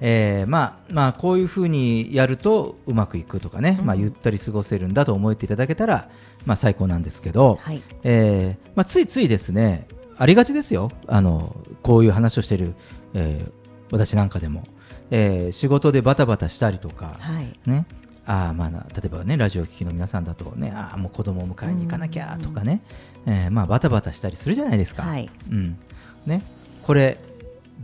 [0.00, 6.08] えーまあまあこういうふうにやるとうまくいくとかね、まあゆったり過ごせるんだと思っていただけたら
[6.46, 7.82] まあ最高なんですけど、はい。
[8.04, 9.86] えーまあ、ついついですね
[10.16, 10.90] ありがちですよ。
[11.06, 12.74] あのこういう話をしている、
[13.14, 13.52] えー
[13.90, 14.64] 私なんかでも、
[15.10, 17.58] えー仕事でバタバタしたりとか、はい。
[17.64, 17.86] ね
[18.28, 22.82] あーまあな例えばねラジオを聴きの皆さんだとねあーもう子供を迎えに行かなきゃとかね、
[23.26, 25.02] えーまあ、バタバタしたりするじゃないですか。
[25.02, 25.30] はい。
[25.50, 25.78] うん。
[26.26, 26.42] ね、
[26.82, 27.18] これ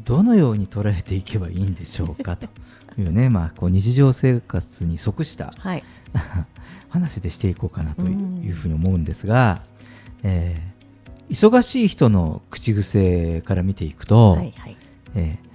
[0.04, 2.46] どのように捉えていけばいいんでしょうかと
[2.98, 5.82] いうね、 まあ、こう日常生活に即したはい。
[6.90, 9.62] 話でしていこうかなというふうに思うんですが、
[10.22, 10.74] えー
[11.30, 14.76] 忙しい人の口癖から見ていくと、はいはい。
[15.14, 15.48] えー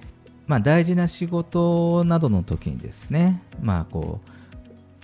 [0.48, 4.30] まあ、大事な仕事などの時にですね、まあこう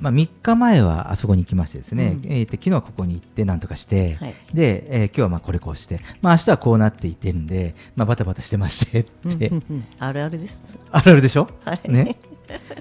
[0.00, 2.32] まあ、3日前はあそこに行きましてですね、うん。
[2.32, 4.34] えーと昨日はここに行ってなんとかして、はい。
[4.52, 9.84] で、えー今日はまあこれこうして、まあ明日はこうなっていってるんで、まあ、バタバタしてましてって、うんうんうん。
[9.98, 10.58] あるあるです。
[10.90, 11.90] あるあるでしょ、はい。
[11.90, 12.16] ね、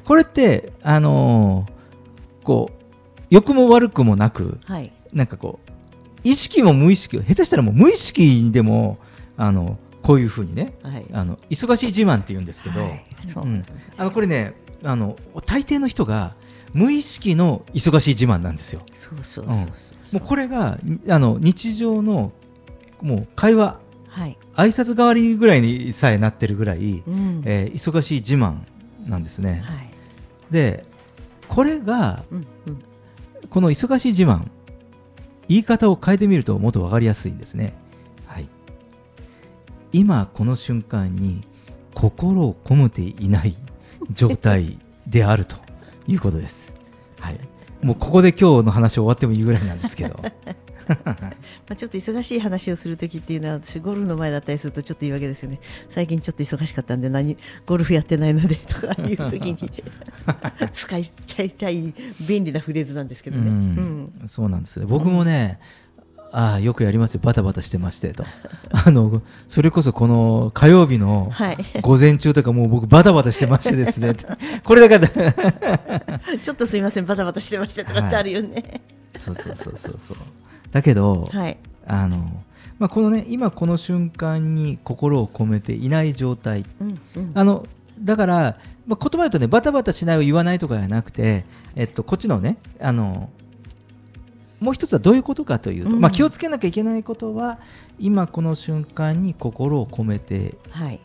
[0.03, 2.83] これって、あのーこう
[3.31, 4.91] 良くも悪くもなくはい。
[5.13, 5.71] なんかこう
[6.23, 8.99] 意識も無意識下手したらもう無意識でも
[9.37, 11.05] あのこういうふうにねはい。
[11.11, 13.05] あの忙しい自慢って言うんですけど、はい。
[13.25, 13.63] そううん。
[13.97, 14.53] あのこれね
[14.83, 16.35] あの大抵の人が
[16.75, 18.81] 無意識の忙しい自慢なんですよ。
[20.11, 22.33] もうこれがあの日常の
[23.01, 24.37] もう会話はい。
[24.55, 27.41] 挨拶代わりぐらいにさえなってるぐらい、うん。
[27.45, 28.57] えー忙しい自慢
[29.07, 29.61] なんですね。
[29.63, 29.89] はい。
[30.51, 30.85] で
[31.47, 32.83] これがうんうん。
[33.49, 34.41] この忙しい自慢
[35.47, 37.73] 言い方を変えてみるともっと分かりやすいんですね。
[38.25, 38.49] はい、
[39.93, 41.47] 今この瞬間に
[41.93, 43.55] 心を込めていない
[44.11, 45.64] 状態であると
[46.07, 46.71] いうことです。
[47.19, 47.39] はい、
[47.81, 50.19] もうここで今日の話終わってもいいぐらいなんですけど。
[50.87, 51.17] ま
[51.69, 59.57] あ、ちょっと忙しい話をするときっていうのは私ゴルフの前だったりするとちょっと言い訳ですよね最近ちょっと忙しかったんで何ゴルフやってないのでとかいうときに
[60.73, 61.93] 使いちゃいたい
[62.27, 63.49] 便利なフレーズなんですけどね。
[63.49, 63.57] ううん
[64.25, 65.59] ん、そうなんですよ僕もね、
[66.37, 67.21] ああよくやりますよ。
[67.23, 68.25] バタバタしてましてと。
[68.69, 71.57] あのそれこそこの火曜日のはい。
[71.81, 74.13] 午前中とかもう僕バタバタしてましてですね。
[74.65, 75.07] これだから
[76.43, 77.05] ちょっとすみません。
[77.05, 78.81] バタバタしてましたとかってあるよね。
[79.15, 80.17] そうそうそうそうそう。
[80.73, 81.57] だけど、はい、
[81.87, 82.17] あの
[82.79, 86.65] まあ、このね今この瞬間に心を込めていない状態。
[86.81, 87.31] うんうん。
[87.33, 87.65] あの
[87.97, 91.45] だから、まあ、言葉だとねバタバタしないを言わないとかじゃなくて、
[91.77, 93.29] えっと、こっちのねあの
[94.59, 95.99] もう一つはどういうことかというと、うん。
[95.99, 97.59] まあ、気をつけなきゃいけないことは
[97.99, 100.99] 今この瞬間に心を込めてはい。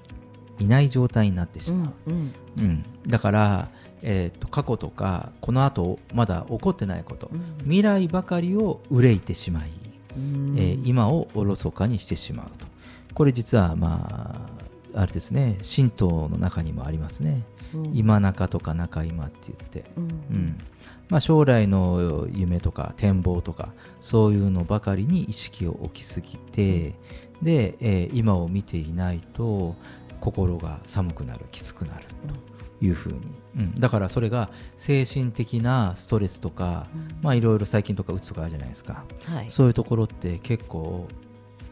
[0.58, 2.32] いない状態になってしうまう、んうん。
[2.58, 2.84] うん。
[3.08, 3.68] だから、
[4.02, 7.40] えっと過去とかこの後まだ起こってないこと、うん。
[7.64, 9.70] 未来ばかりを憂いてしまい、
[10.16, 10.54] うん。
[10.58, 12.66] えー今をおろそかにしてしまうと。
[13.14, 14.48] これ実はま
[14.94, 17.42] ああれですね神道の中にもありますね、
[17.74, 17.90] うん。
[17.94, 20.04] 今中とか中今って言って、うん。
[20.04, 20.58] うん
[21.10, 26.94] まあ、将来の夢とか展望とかそういうのばかりに意識を置きすぎて、
[27.42, 29.74] で、えー今を見ていないと
[30.20, 33.18] 心が寒くなるきつくなるというふうに、
[33.56, 36.86] うん、だからそれが精神的なストレスとか、
[37.22, 39.50] まあいろいろ最近とかうつとかあるじゃないですか、はい。
[39.50, 41.08] そういうところって結構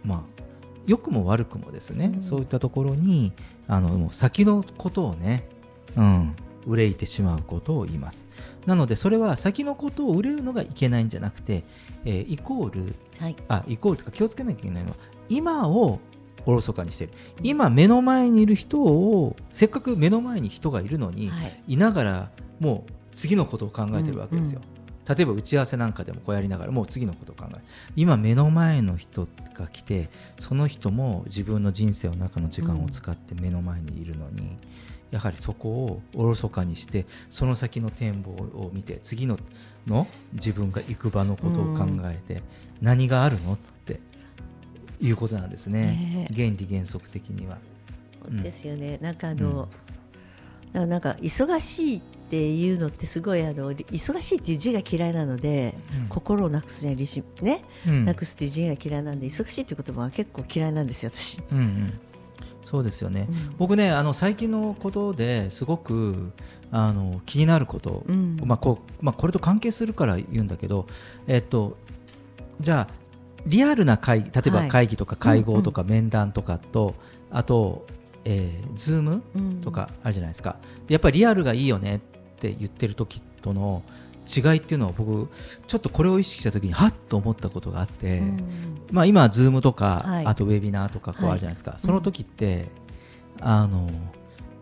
[0.04, 0.42] まあ
[0.86, 2.22] 良くも悪くもですね、うん。
[2.22, 3.32] そういったところに
[3.66, 5.48] あの先のことをね、
[5.96, 6.34] うん、
[6.66, 8.26] 憂いてしまうことを言います
[8.68, 11.64] なのでそれは先のことを憂うのがいけないんじゃなくて、
[12.04, 13.36] えーイコールはい。
[13.48, 14.96] あイコールとか気をつけなきゃいけないのは
[15.30, 16.00] 今を
[16.44, 17.12] おろそかにしてる。
[17.42, 21.62] 今目の前にいる人をせっかく目の前に人がいるのに、はい。
[21.66, 24.60] いながらもう次のことを考えてるわけですよ、
[25.08, 27.60] 例えば打ち合わせなんかでもこうやりながらもう次のことを考える。
[27.96, 34.56] 今目の前の人が来てその人も自分の人生の中の時間を使って目の前にいるのに、
[35.10, 39.38] やはりそこをおろそかにしてその先の展望を見て次の
[39.86, 42.42] の自分が行く場のことを考えて、
[42.82, 44.00] 何があるのって
[45.00, 46.26] いうことなんですね。
[46.28, 46.28] ね。
[46.34, 47.58] 原理原則的には。
[48.28, 48.42] うん。
[48.42, 48.98] ですよね。
[48.98, 49.68] なんかあの、
[50.72, 56.08] ななんか忙しいっていうのってすごいあのり忙しいっていう字が嫌いなので、うん。
[56.08, 58.04] 心をなくすには利子ね、うん。
[58.04, 61.40] なくすっていう字が嫌いなんで忙しいっていう言葉は結構嫌いなんですよ私。
[61.50, 62.00] うんうん、
[62.62, 63.54] そうですよね、うん。
[63.56, 66.32] 僕ねあの最近のことですごく
[66.70, 68.38] あの気になること、うん。
[68.44, 70.86] まあこうまあ、これと関係するから言うんだけど、
[71.26, 71.78] えっと、
[72.60, 72.94] じゃあ
[73.46, 74.68] リアルな会議例えばはい。
[74.68, 76.94] 会議とか会合とか面談とかと、
[77.30, 77.86] あと、
[78.26, 79.60] えー、ズームうん。
[79.62, 80.56] とかあるじゃないですか、
[80.86, 82.00] でやっぱりリアルがいいよねっ
[82.38, 83.82] て言ってる時との
[84.28, 85.28] 違いっていうのは僕
[85.66, 88.38] ちょっとこれを意識した時にはっと思ったことがあって、うん。
[88.92, 90.26] まあ、今は Zoom とか、はい。
[90.26, 92.66] あとウェビナーとかこうはいあるじゃないですか、その時って、
[93.40, 93.88] あの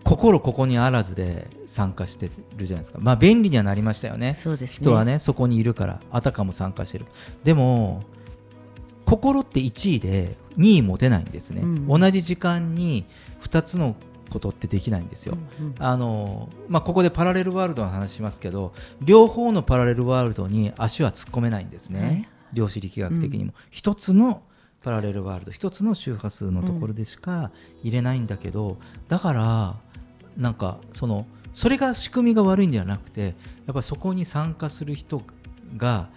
[0.04, 2.98] 心ここにあらずで参加してるじゃないですか。
[3.00, 4.34] まあ便利にはなりましたよね。
[4.34, 4.66] ね。
[4.66, 7.06] 人はねそこにいるからあたかも参加してる。
[7.42, 8.04] でも
[9.04, 11.86] 心って1位で2位持てないんですね、うん。
[11.88, 13.04] 同じ時間に
[13.42, 13.96] 2つの
[14.30, 15.36] ことってできないんですよ。
[15.60, 15.74] うんうん。
[15.78, 22.28] あのまあ、ここでパラレルワールドの話しますけど両方のパラレルワールドに足は突っ込めないんですね、はい。
[22.52, 24.42] 量子力学的にも、一つの
[24.82, 27.50] パラレルワールド一つの周波数のところでしか
[27.82, 28.76] 入れないんだけど、
[29.08, 29.76] だから
[30.36, 33.34] なんかそのそれが仕組みが悪いんではなくてやっ
[33.74, 35.22] ぱりそこに参加する人
[35.76, 36.08] が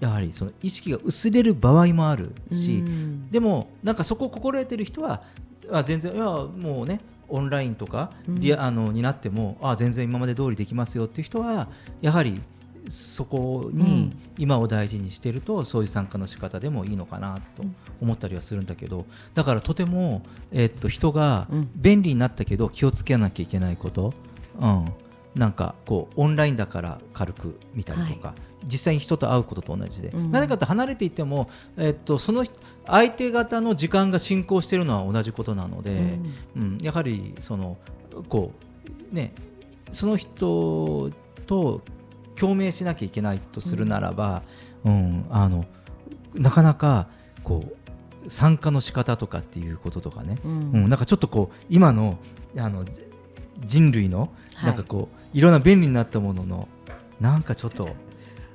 [0.00, 3.30] やはりその意識が薄れる場合もあるし、うん。
[3.30, 5.22] でもなんかそこを心得てる人は
[5.70, 8.40] あ全然いやもうねオンラインとかうん。
[8.40, 11.68] リア、あのになってもあ全然今まで通りできますよっていう人は
[12.00, 12.40] やはり
[12.88, 14.18] そこうにん。
[14.38, 17.64] 今を大事にしてるとそういう参加の仕方でもいいのかなと
[18.00, 19.04] 思ったりはするんだけど
[19.34, 21.70] だからとても、えっと人がうん。
[21.74, 24.14] 便利になったけど気をつけなきゃいけないこと、
[24.58, 24.86] うん、
[25.34, 28.34] なんかこうオンラインだから軽く見たりとか、
[28.64, 30.30] 実際に人と会うことと同じで、うん。
[30.30, 32.54] なぜかと離れていても、えっと、その人
[32.86, 36.18] 相手方の時間が進行しているのは同じことなので、
[36.56, 36.78] うん。
[36.80, 37.76] やはりその
[38.28, 38.52] こ
[39.12, 39.32] うね
[39.92, 41.10] その人
[41.46, 41.82] と
[42.36, 44.42] 共鳴しなきゃいけないとするならば、
[44.84, 45.26] うん。
[45.30, 45.64] あの
[46.34, 47.08] なかなか
[47.44, 47.64] こ
[48.24, 50.88] う参加の仕方とかっていうこととかね、ううんん。
[50.88, 52.18] なんかちょっとこう今の
[52.56, 52.84] あの
[53.60, 54.70] 人類のはい。
[54.70, 56.68] なんかこう、い、ろんな便利になったものの
[57.20, 57.90] なんかちょっと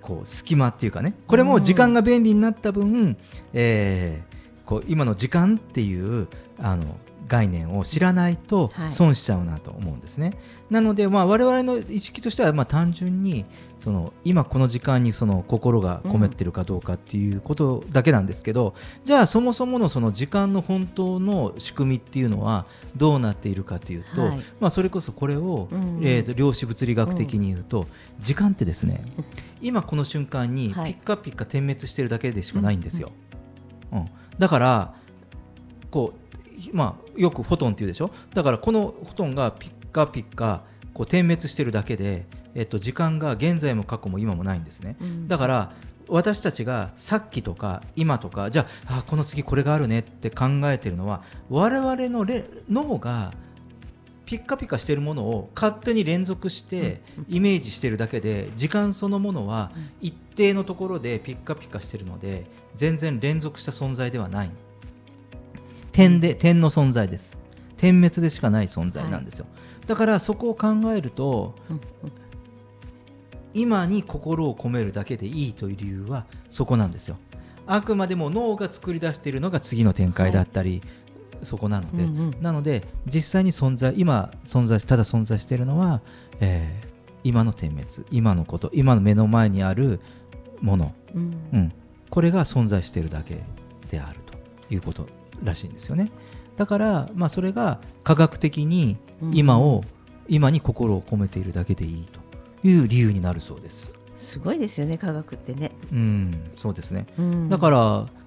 [0.03, 3.17] こう隙間っていうかねこれも時間が便利になった分、
[3.53, 4.33] えー
[4.65, 6.27] こう今の時間っていう
[6.59, 6.97] あの
[7.27, 10.33] 概念を知らないとはい損しちゃうなと思うんですね。
[10.69, 13.45] なので、まあ、我々の意識としては、まあ、単純に
[13.83, 22.65] その今この時間にその心が込めてるかどうかっていうことだけなんですけど、じゃあそもそものその時間の本当の仕組みっていうのは
[22.95, 24.37] どうなっているかというと、はい。
[24.61, 27.87] まあ、それこそこれを、うんえーと量子物理学的に言うと、
[28.21, 29.03] 時間ってですね
[29.61, 30.91] 今この瞬間にピはい。
[30.91, 33.11] ッカピッカ点滅してるだけでしかないんですよ。
[33.91, 34.05] うん。
[34.39, 34.93] だから
[35.91, 36.13] こ
[36.71, 38.11] う、まあ、よくフォトンって言うでしょ？
[38.33, 40.63] だからこのフォトンがピッカピッカ
[40.93, 42.25] こう点滅してるだけで、
[42.55, 44.95] えっと、時間が現在も過去も今もないんですね。
[45.01, 45.27] うん。
[45.27, 45.73] だから
[46.07, 53.33] 私たちがさっきとか今とかじゃああこの次これがあるねって考えてるのは我々のれ脳が
[54.25, 59.71] ピッカピカしてるものを勝手に連続してイメージしてるだけで時間そのものは
[60.01, 64.51] 一定のところでピッカピカしてるので全然連続した存在ではない。
[65.91, 67.37] 点で点の存在です。
[67.77, 69.45] 点滅でしかない存在なんですよ、
[69.87, 71.81] だからそこを考えるとうん。
[73.55, 77.17] 今に心を込めるだけでいいという理由はそこなんですよ。
[77.67, 80.81] あくまでも脳が作り出しているのが次の展開だったり、
[81.43, 82.41] そこなので、うんうん。
[82.41, 86.01] なので実際に存在今存在ただ存在しているのは、
[86.39, 89.99] えー今の点滅今のこと今の目の前にある
[90.61, 91.33] もの、うん。
[91.53, 91.73] うん、
[92.09, 93.43] これが存在しているだけ
[93.89, 95.07] であるということ
[95.43, 96.11] らしいんですよね
[96.55, 98.97] だから、まあ、それが科学的に
[99.33, 99.83] 今を、
[100.27, 103.91] 今に心を込めているだけでいいという理由になるそうです。
[104.17, 107.05] すごいですよね科学ってね、うん、そうですね。
[107.19, 107.49] うん。
[107.49, 107.77] だから、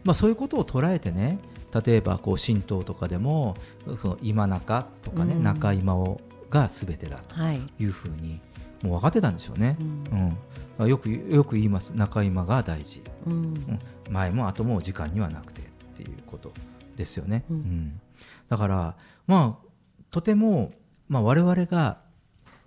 [0.04, 1.38] まあ、そういうことを捉えてね、
[1.84, 3.56] 例えばこう神道とかでも、
[4.00, 5.42] その今中とかね、うん。
[5.42, 6.20] 中今を
[6.50, 8.40] がすべてだとはい、いうふうに、
[8.82, 9.76] もう分かってたんでしょうね。
[9.80, 10.38] うん。
[10.80, 10.88] うん。
[10.88, 13.32] よくよく言います、中今が大事、うん。
[13.32, 13.78] うん。
[14.10, 15.64] 前も後も時間にはなくてっ
[15.96, 16.52] ていうこと
[16.96, 17.44] ですよね。
[17.50, 17.56] うん。
[17.56, 18.00] うん
[18.48, 19.66] だから、まあ、
[20.10, 20.72] とても、
[21.08, 21.98] まあ、我々が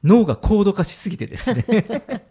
[0.03, 1.65] 脳が高度化しすぎてですね。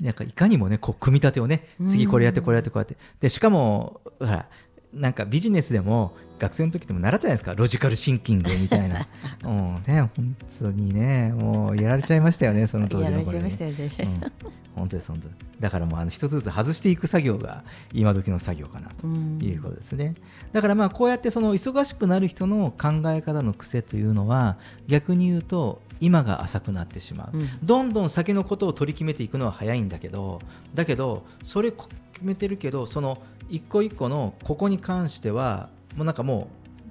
[0.00, 2.96] なんかいかにもねこう組み立てをね次これやってこれやってこうやって。
[3.18, 4.46] でしかもほら
[4.92, 7.54] なんかビジネスでも学生の時でも習ったじゃないですか。
[7.54, 9.06] ロジカルシンキングみたいな。
[9.44, 9.82] うん。
[9.86, 11.32] ね本当にね。
[11.32, 14.50] もうやられちゃいましたよねその当時の頃にれちゃいましたよね、うん。
[14.74, 15.28] 本当です本当
[15.60, 19.38] だからもうあの一つずつ外していく作業が今時の作業かなとうん。
[19.42, 20.14] いうことですね。
[20.52, 27.48] だからまあこうやってその忙しくなる人の考え方の癖というのは逆に言うと今が浅くなってしまう、うん。
[27.62, 30.40] どんどん先のことを取り決めていくのは早いんだけど
[30.74, 36.48] だけどそれこ決めてるけどその一個一個のここに関してはもうなんかも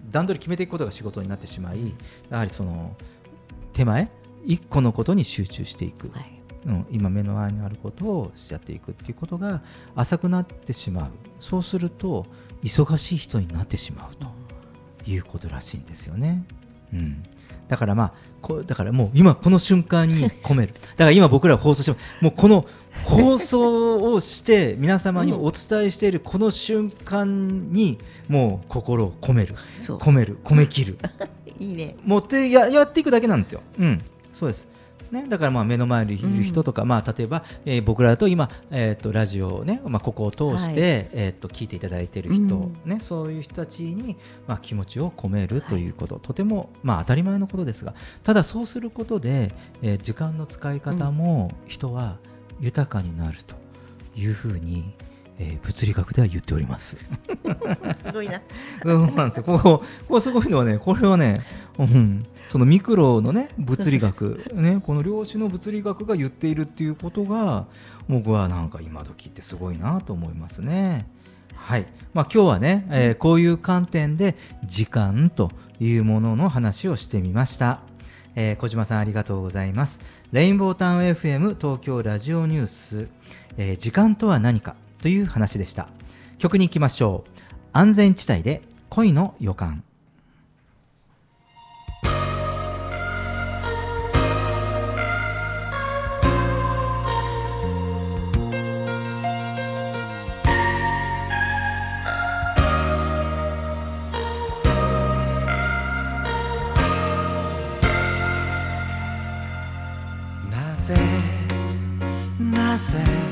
[0.10, 1.94] う段取り決めていくことが仕事になってしまい
[2.30, 2.96] やはりその
[3.74, 4.10] 手前
[4.46, 6.32] 一個のことに集中していく、はい。
[6.66, 9.62] うん、今目の前にあることをしちゃっていくっていうことが
[9.96, 11.12] 浅くなってしまう。
[11.40, 12.26] そうすると
[12.64, 14.28] 忙しい人になってしまうと
[15.06, 16.44] いうことらしいんですよね。
[16.94, 17.24] うん、
[17.68, 20.74] だからまあこうだからもう今この瞬間に 込める。
[20.74, 22.24] だから今僕ら放送してます。
[22.24, 22.66] もうこの
[23.04, 27.98] 放送をして皆様にお伝えしているこの瞬間に
[28.28, 29.56] もう心を込める。
[29.88, 30.38] 込める。
[30.44, 30.98] 込め切る。
[31.60, 31.96] いいね。
[32.04, 33.62] 持ってややっていくだけなんですよ。
[33.80, 34.02] うん、
[34.34, 34.68] そうです。
[35.12, 47.94] ね、だからまあ目の前にいる人とか、まあ、例えば、えー僕らだと今、えー、とラジオをね、まあ、ここを通して、はいえー、と聞いていただいている人、うんね、そういう人たちに、まあ、気持ちを込めるということ、とても、まあ、当たり前のことですが
[48.24, 52.18] ただそうすることで、えー時間の使い方も人は
[52.60, 53.56] 豊かになると
[54.16, 54.94] いうふうに、
[55.40, 56.98] えー物理学では言っております。
[58.06, 58.42] すごいな。
[58.84, 59.44] そうなんですよ。
[59.44, 61.42] ここ、ここすごいのはね、これはね、
[61.78, 67.66] うん、そのミクロのね、物理学、ね、この量子の物理学が言っているっていうことが、
[68.08, 71.08] 僕はなんか今時ってすごいなと思いますね。
[71.56, 71.88] はい。
[72.14, 77.80] まあ今日はね、えーこういう観点で時間というものの話をしてみました。
[78.36, 80.00] えー小島さんありがとうございます。
[80.32, 83.08] レインボータウン FM 東京ラジオニュース、
[83.58, 85.90] えー時間とは何かという話でした。
[86.38, 87.40] 曲に行きましょう。
[87.74, 89.84] 安全地帯で恋の予感。
[112.40, 113.25] なぜ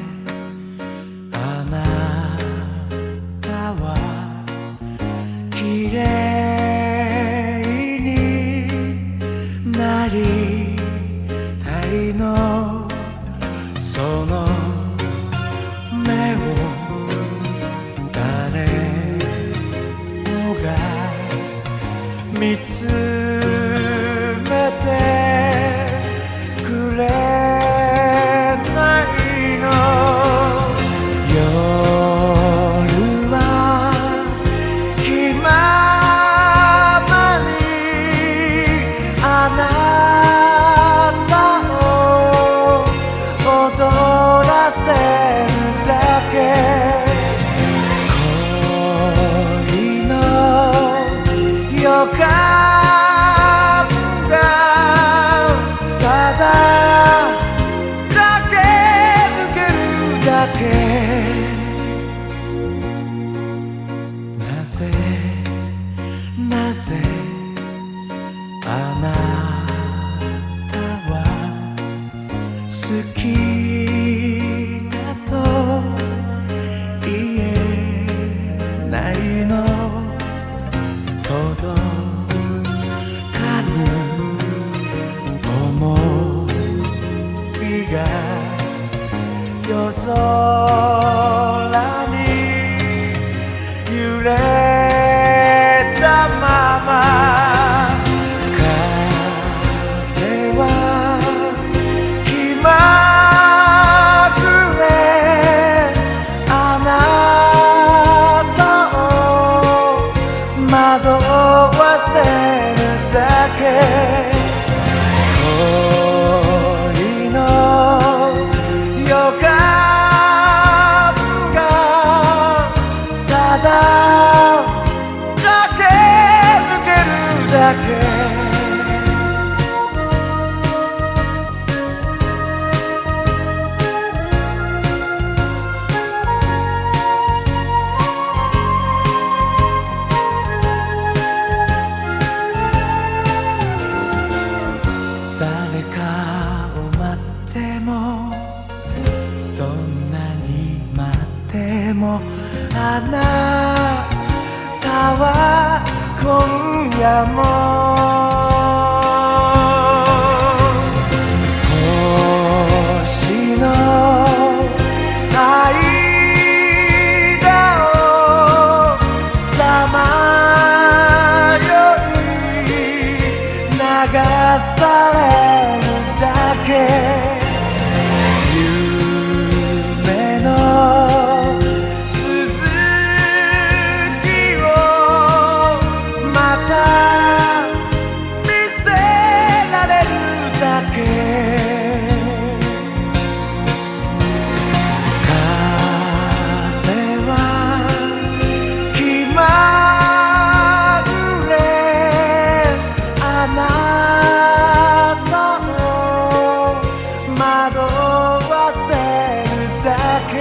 [210.34, 210.40] け。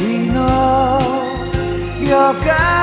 [0.00, 1.00] 恋の
[2.00, 2.10] 予
[2.44, 2.81] 感。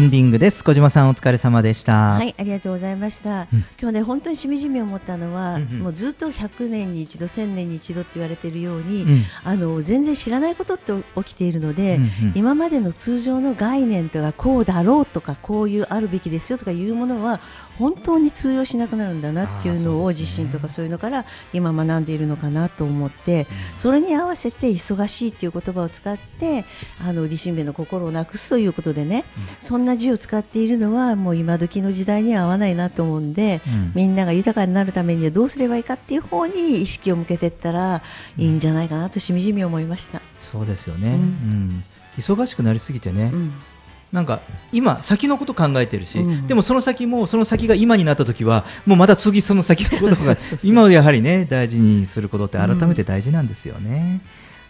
[0.00, 0.64] エンディングです。
[0.64, 2.12] 小島さんお疲れ様でした。
[2.14, 3.48] はい、ありがとうございました。
[3.52, 3.64] うん。
[3.78, 5.78] 今日ね、本当にしみじみ思ったのは、うんうん。
[5.80, 9.24] もうずっと100年に一度、1000年に一度って言われているように、うん。
[9.44, 12.32] あの全然知らないことって起きているので、うんうん。
[12.34, 17.38] 今までの通常の概念とかこうだろうとかこういうあるべきですよとかいうものは
[17.80, 21.24] 本当に通用しなくなるんだなっていうのを自身とかそういうのから
[21.54, 23.46] 今学んでいるのかなと思って
[23.78, 26.66] それに合わせて忙しいっていう言葉を使って
[27.00, 29.24] あの李新兵衛の心をなくすということでね、
[29.60, 33.92] そんな字を使っているのはもう今時の時代には合わないなと思うんで、うん。
[33.94, 38.02] みんなが豊かになるためにはどうすればいいかっていう方に意識を向けていったら
[38.36, 40.20] いいんじゃないかなとしみじみ思いました。
[40.40, 41.18] そうですよね、ううん。
[41.18, 41.84] ん
[42.18, 43.52] 忙しくなりすぎてね、うん。
[44.12, 44.40] なんか
[44.72, 46.46] 今先のこと考えてるし、うん。
[46.46, 54.20] でもその先もその先が今になった時はもうまた次その先のことが今をやはりね大事にすることって改めて大事なんですよね、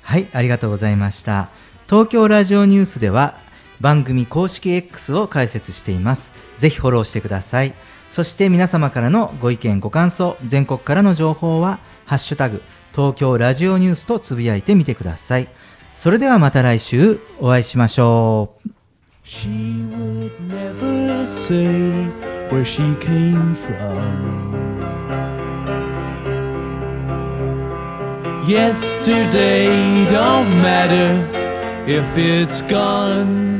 [0.02, 1.48] はいありがとうございました。
[1.88, 3.38] 東京ラジオニュースでは
[3.80, 7.74] 番組公式 X を開設していますぜひフォローしてください
[8.08, 12.62] そして皆様からのご意見ご感想全国からの情報はハッシュタグ
[12.92, 15.48] 東京ラジオニュースとつぶやいてみてください
[15.94, 18.70] それではまた来週お会いしましょう
[19.22, 22.08] She would never say
[22.50, 24.50] where she came from.
[28.48, 31.28] Yesterday don't matter
[31.86, 33.59] if it's gone.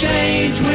[0.00, 0.69] change.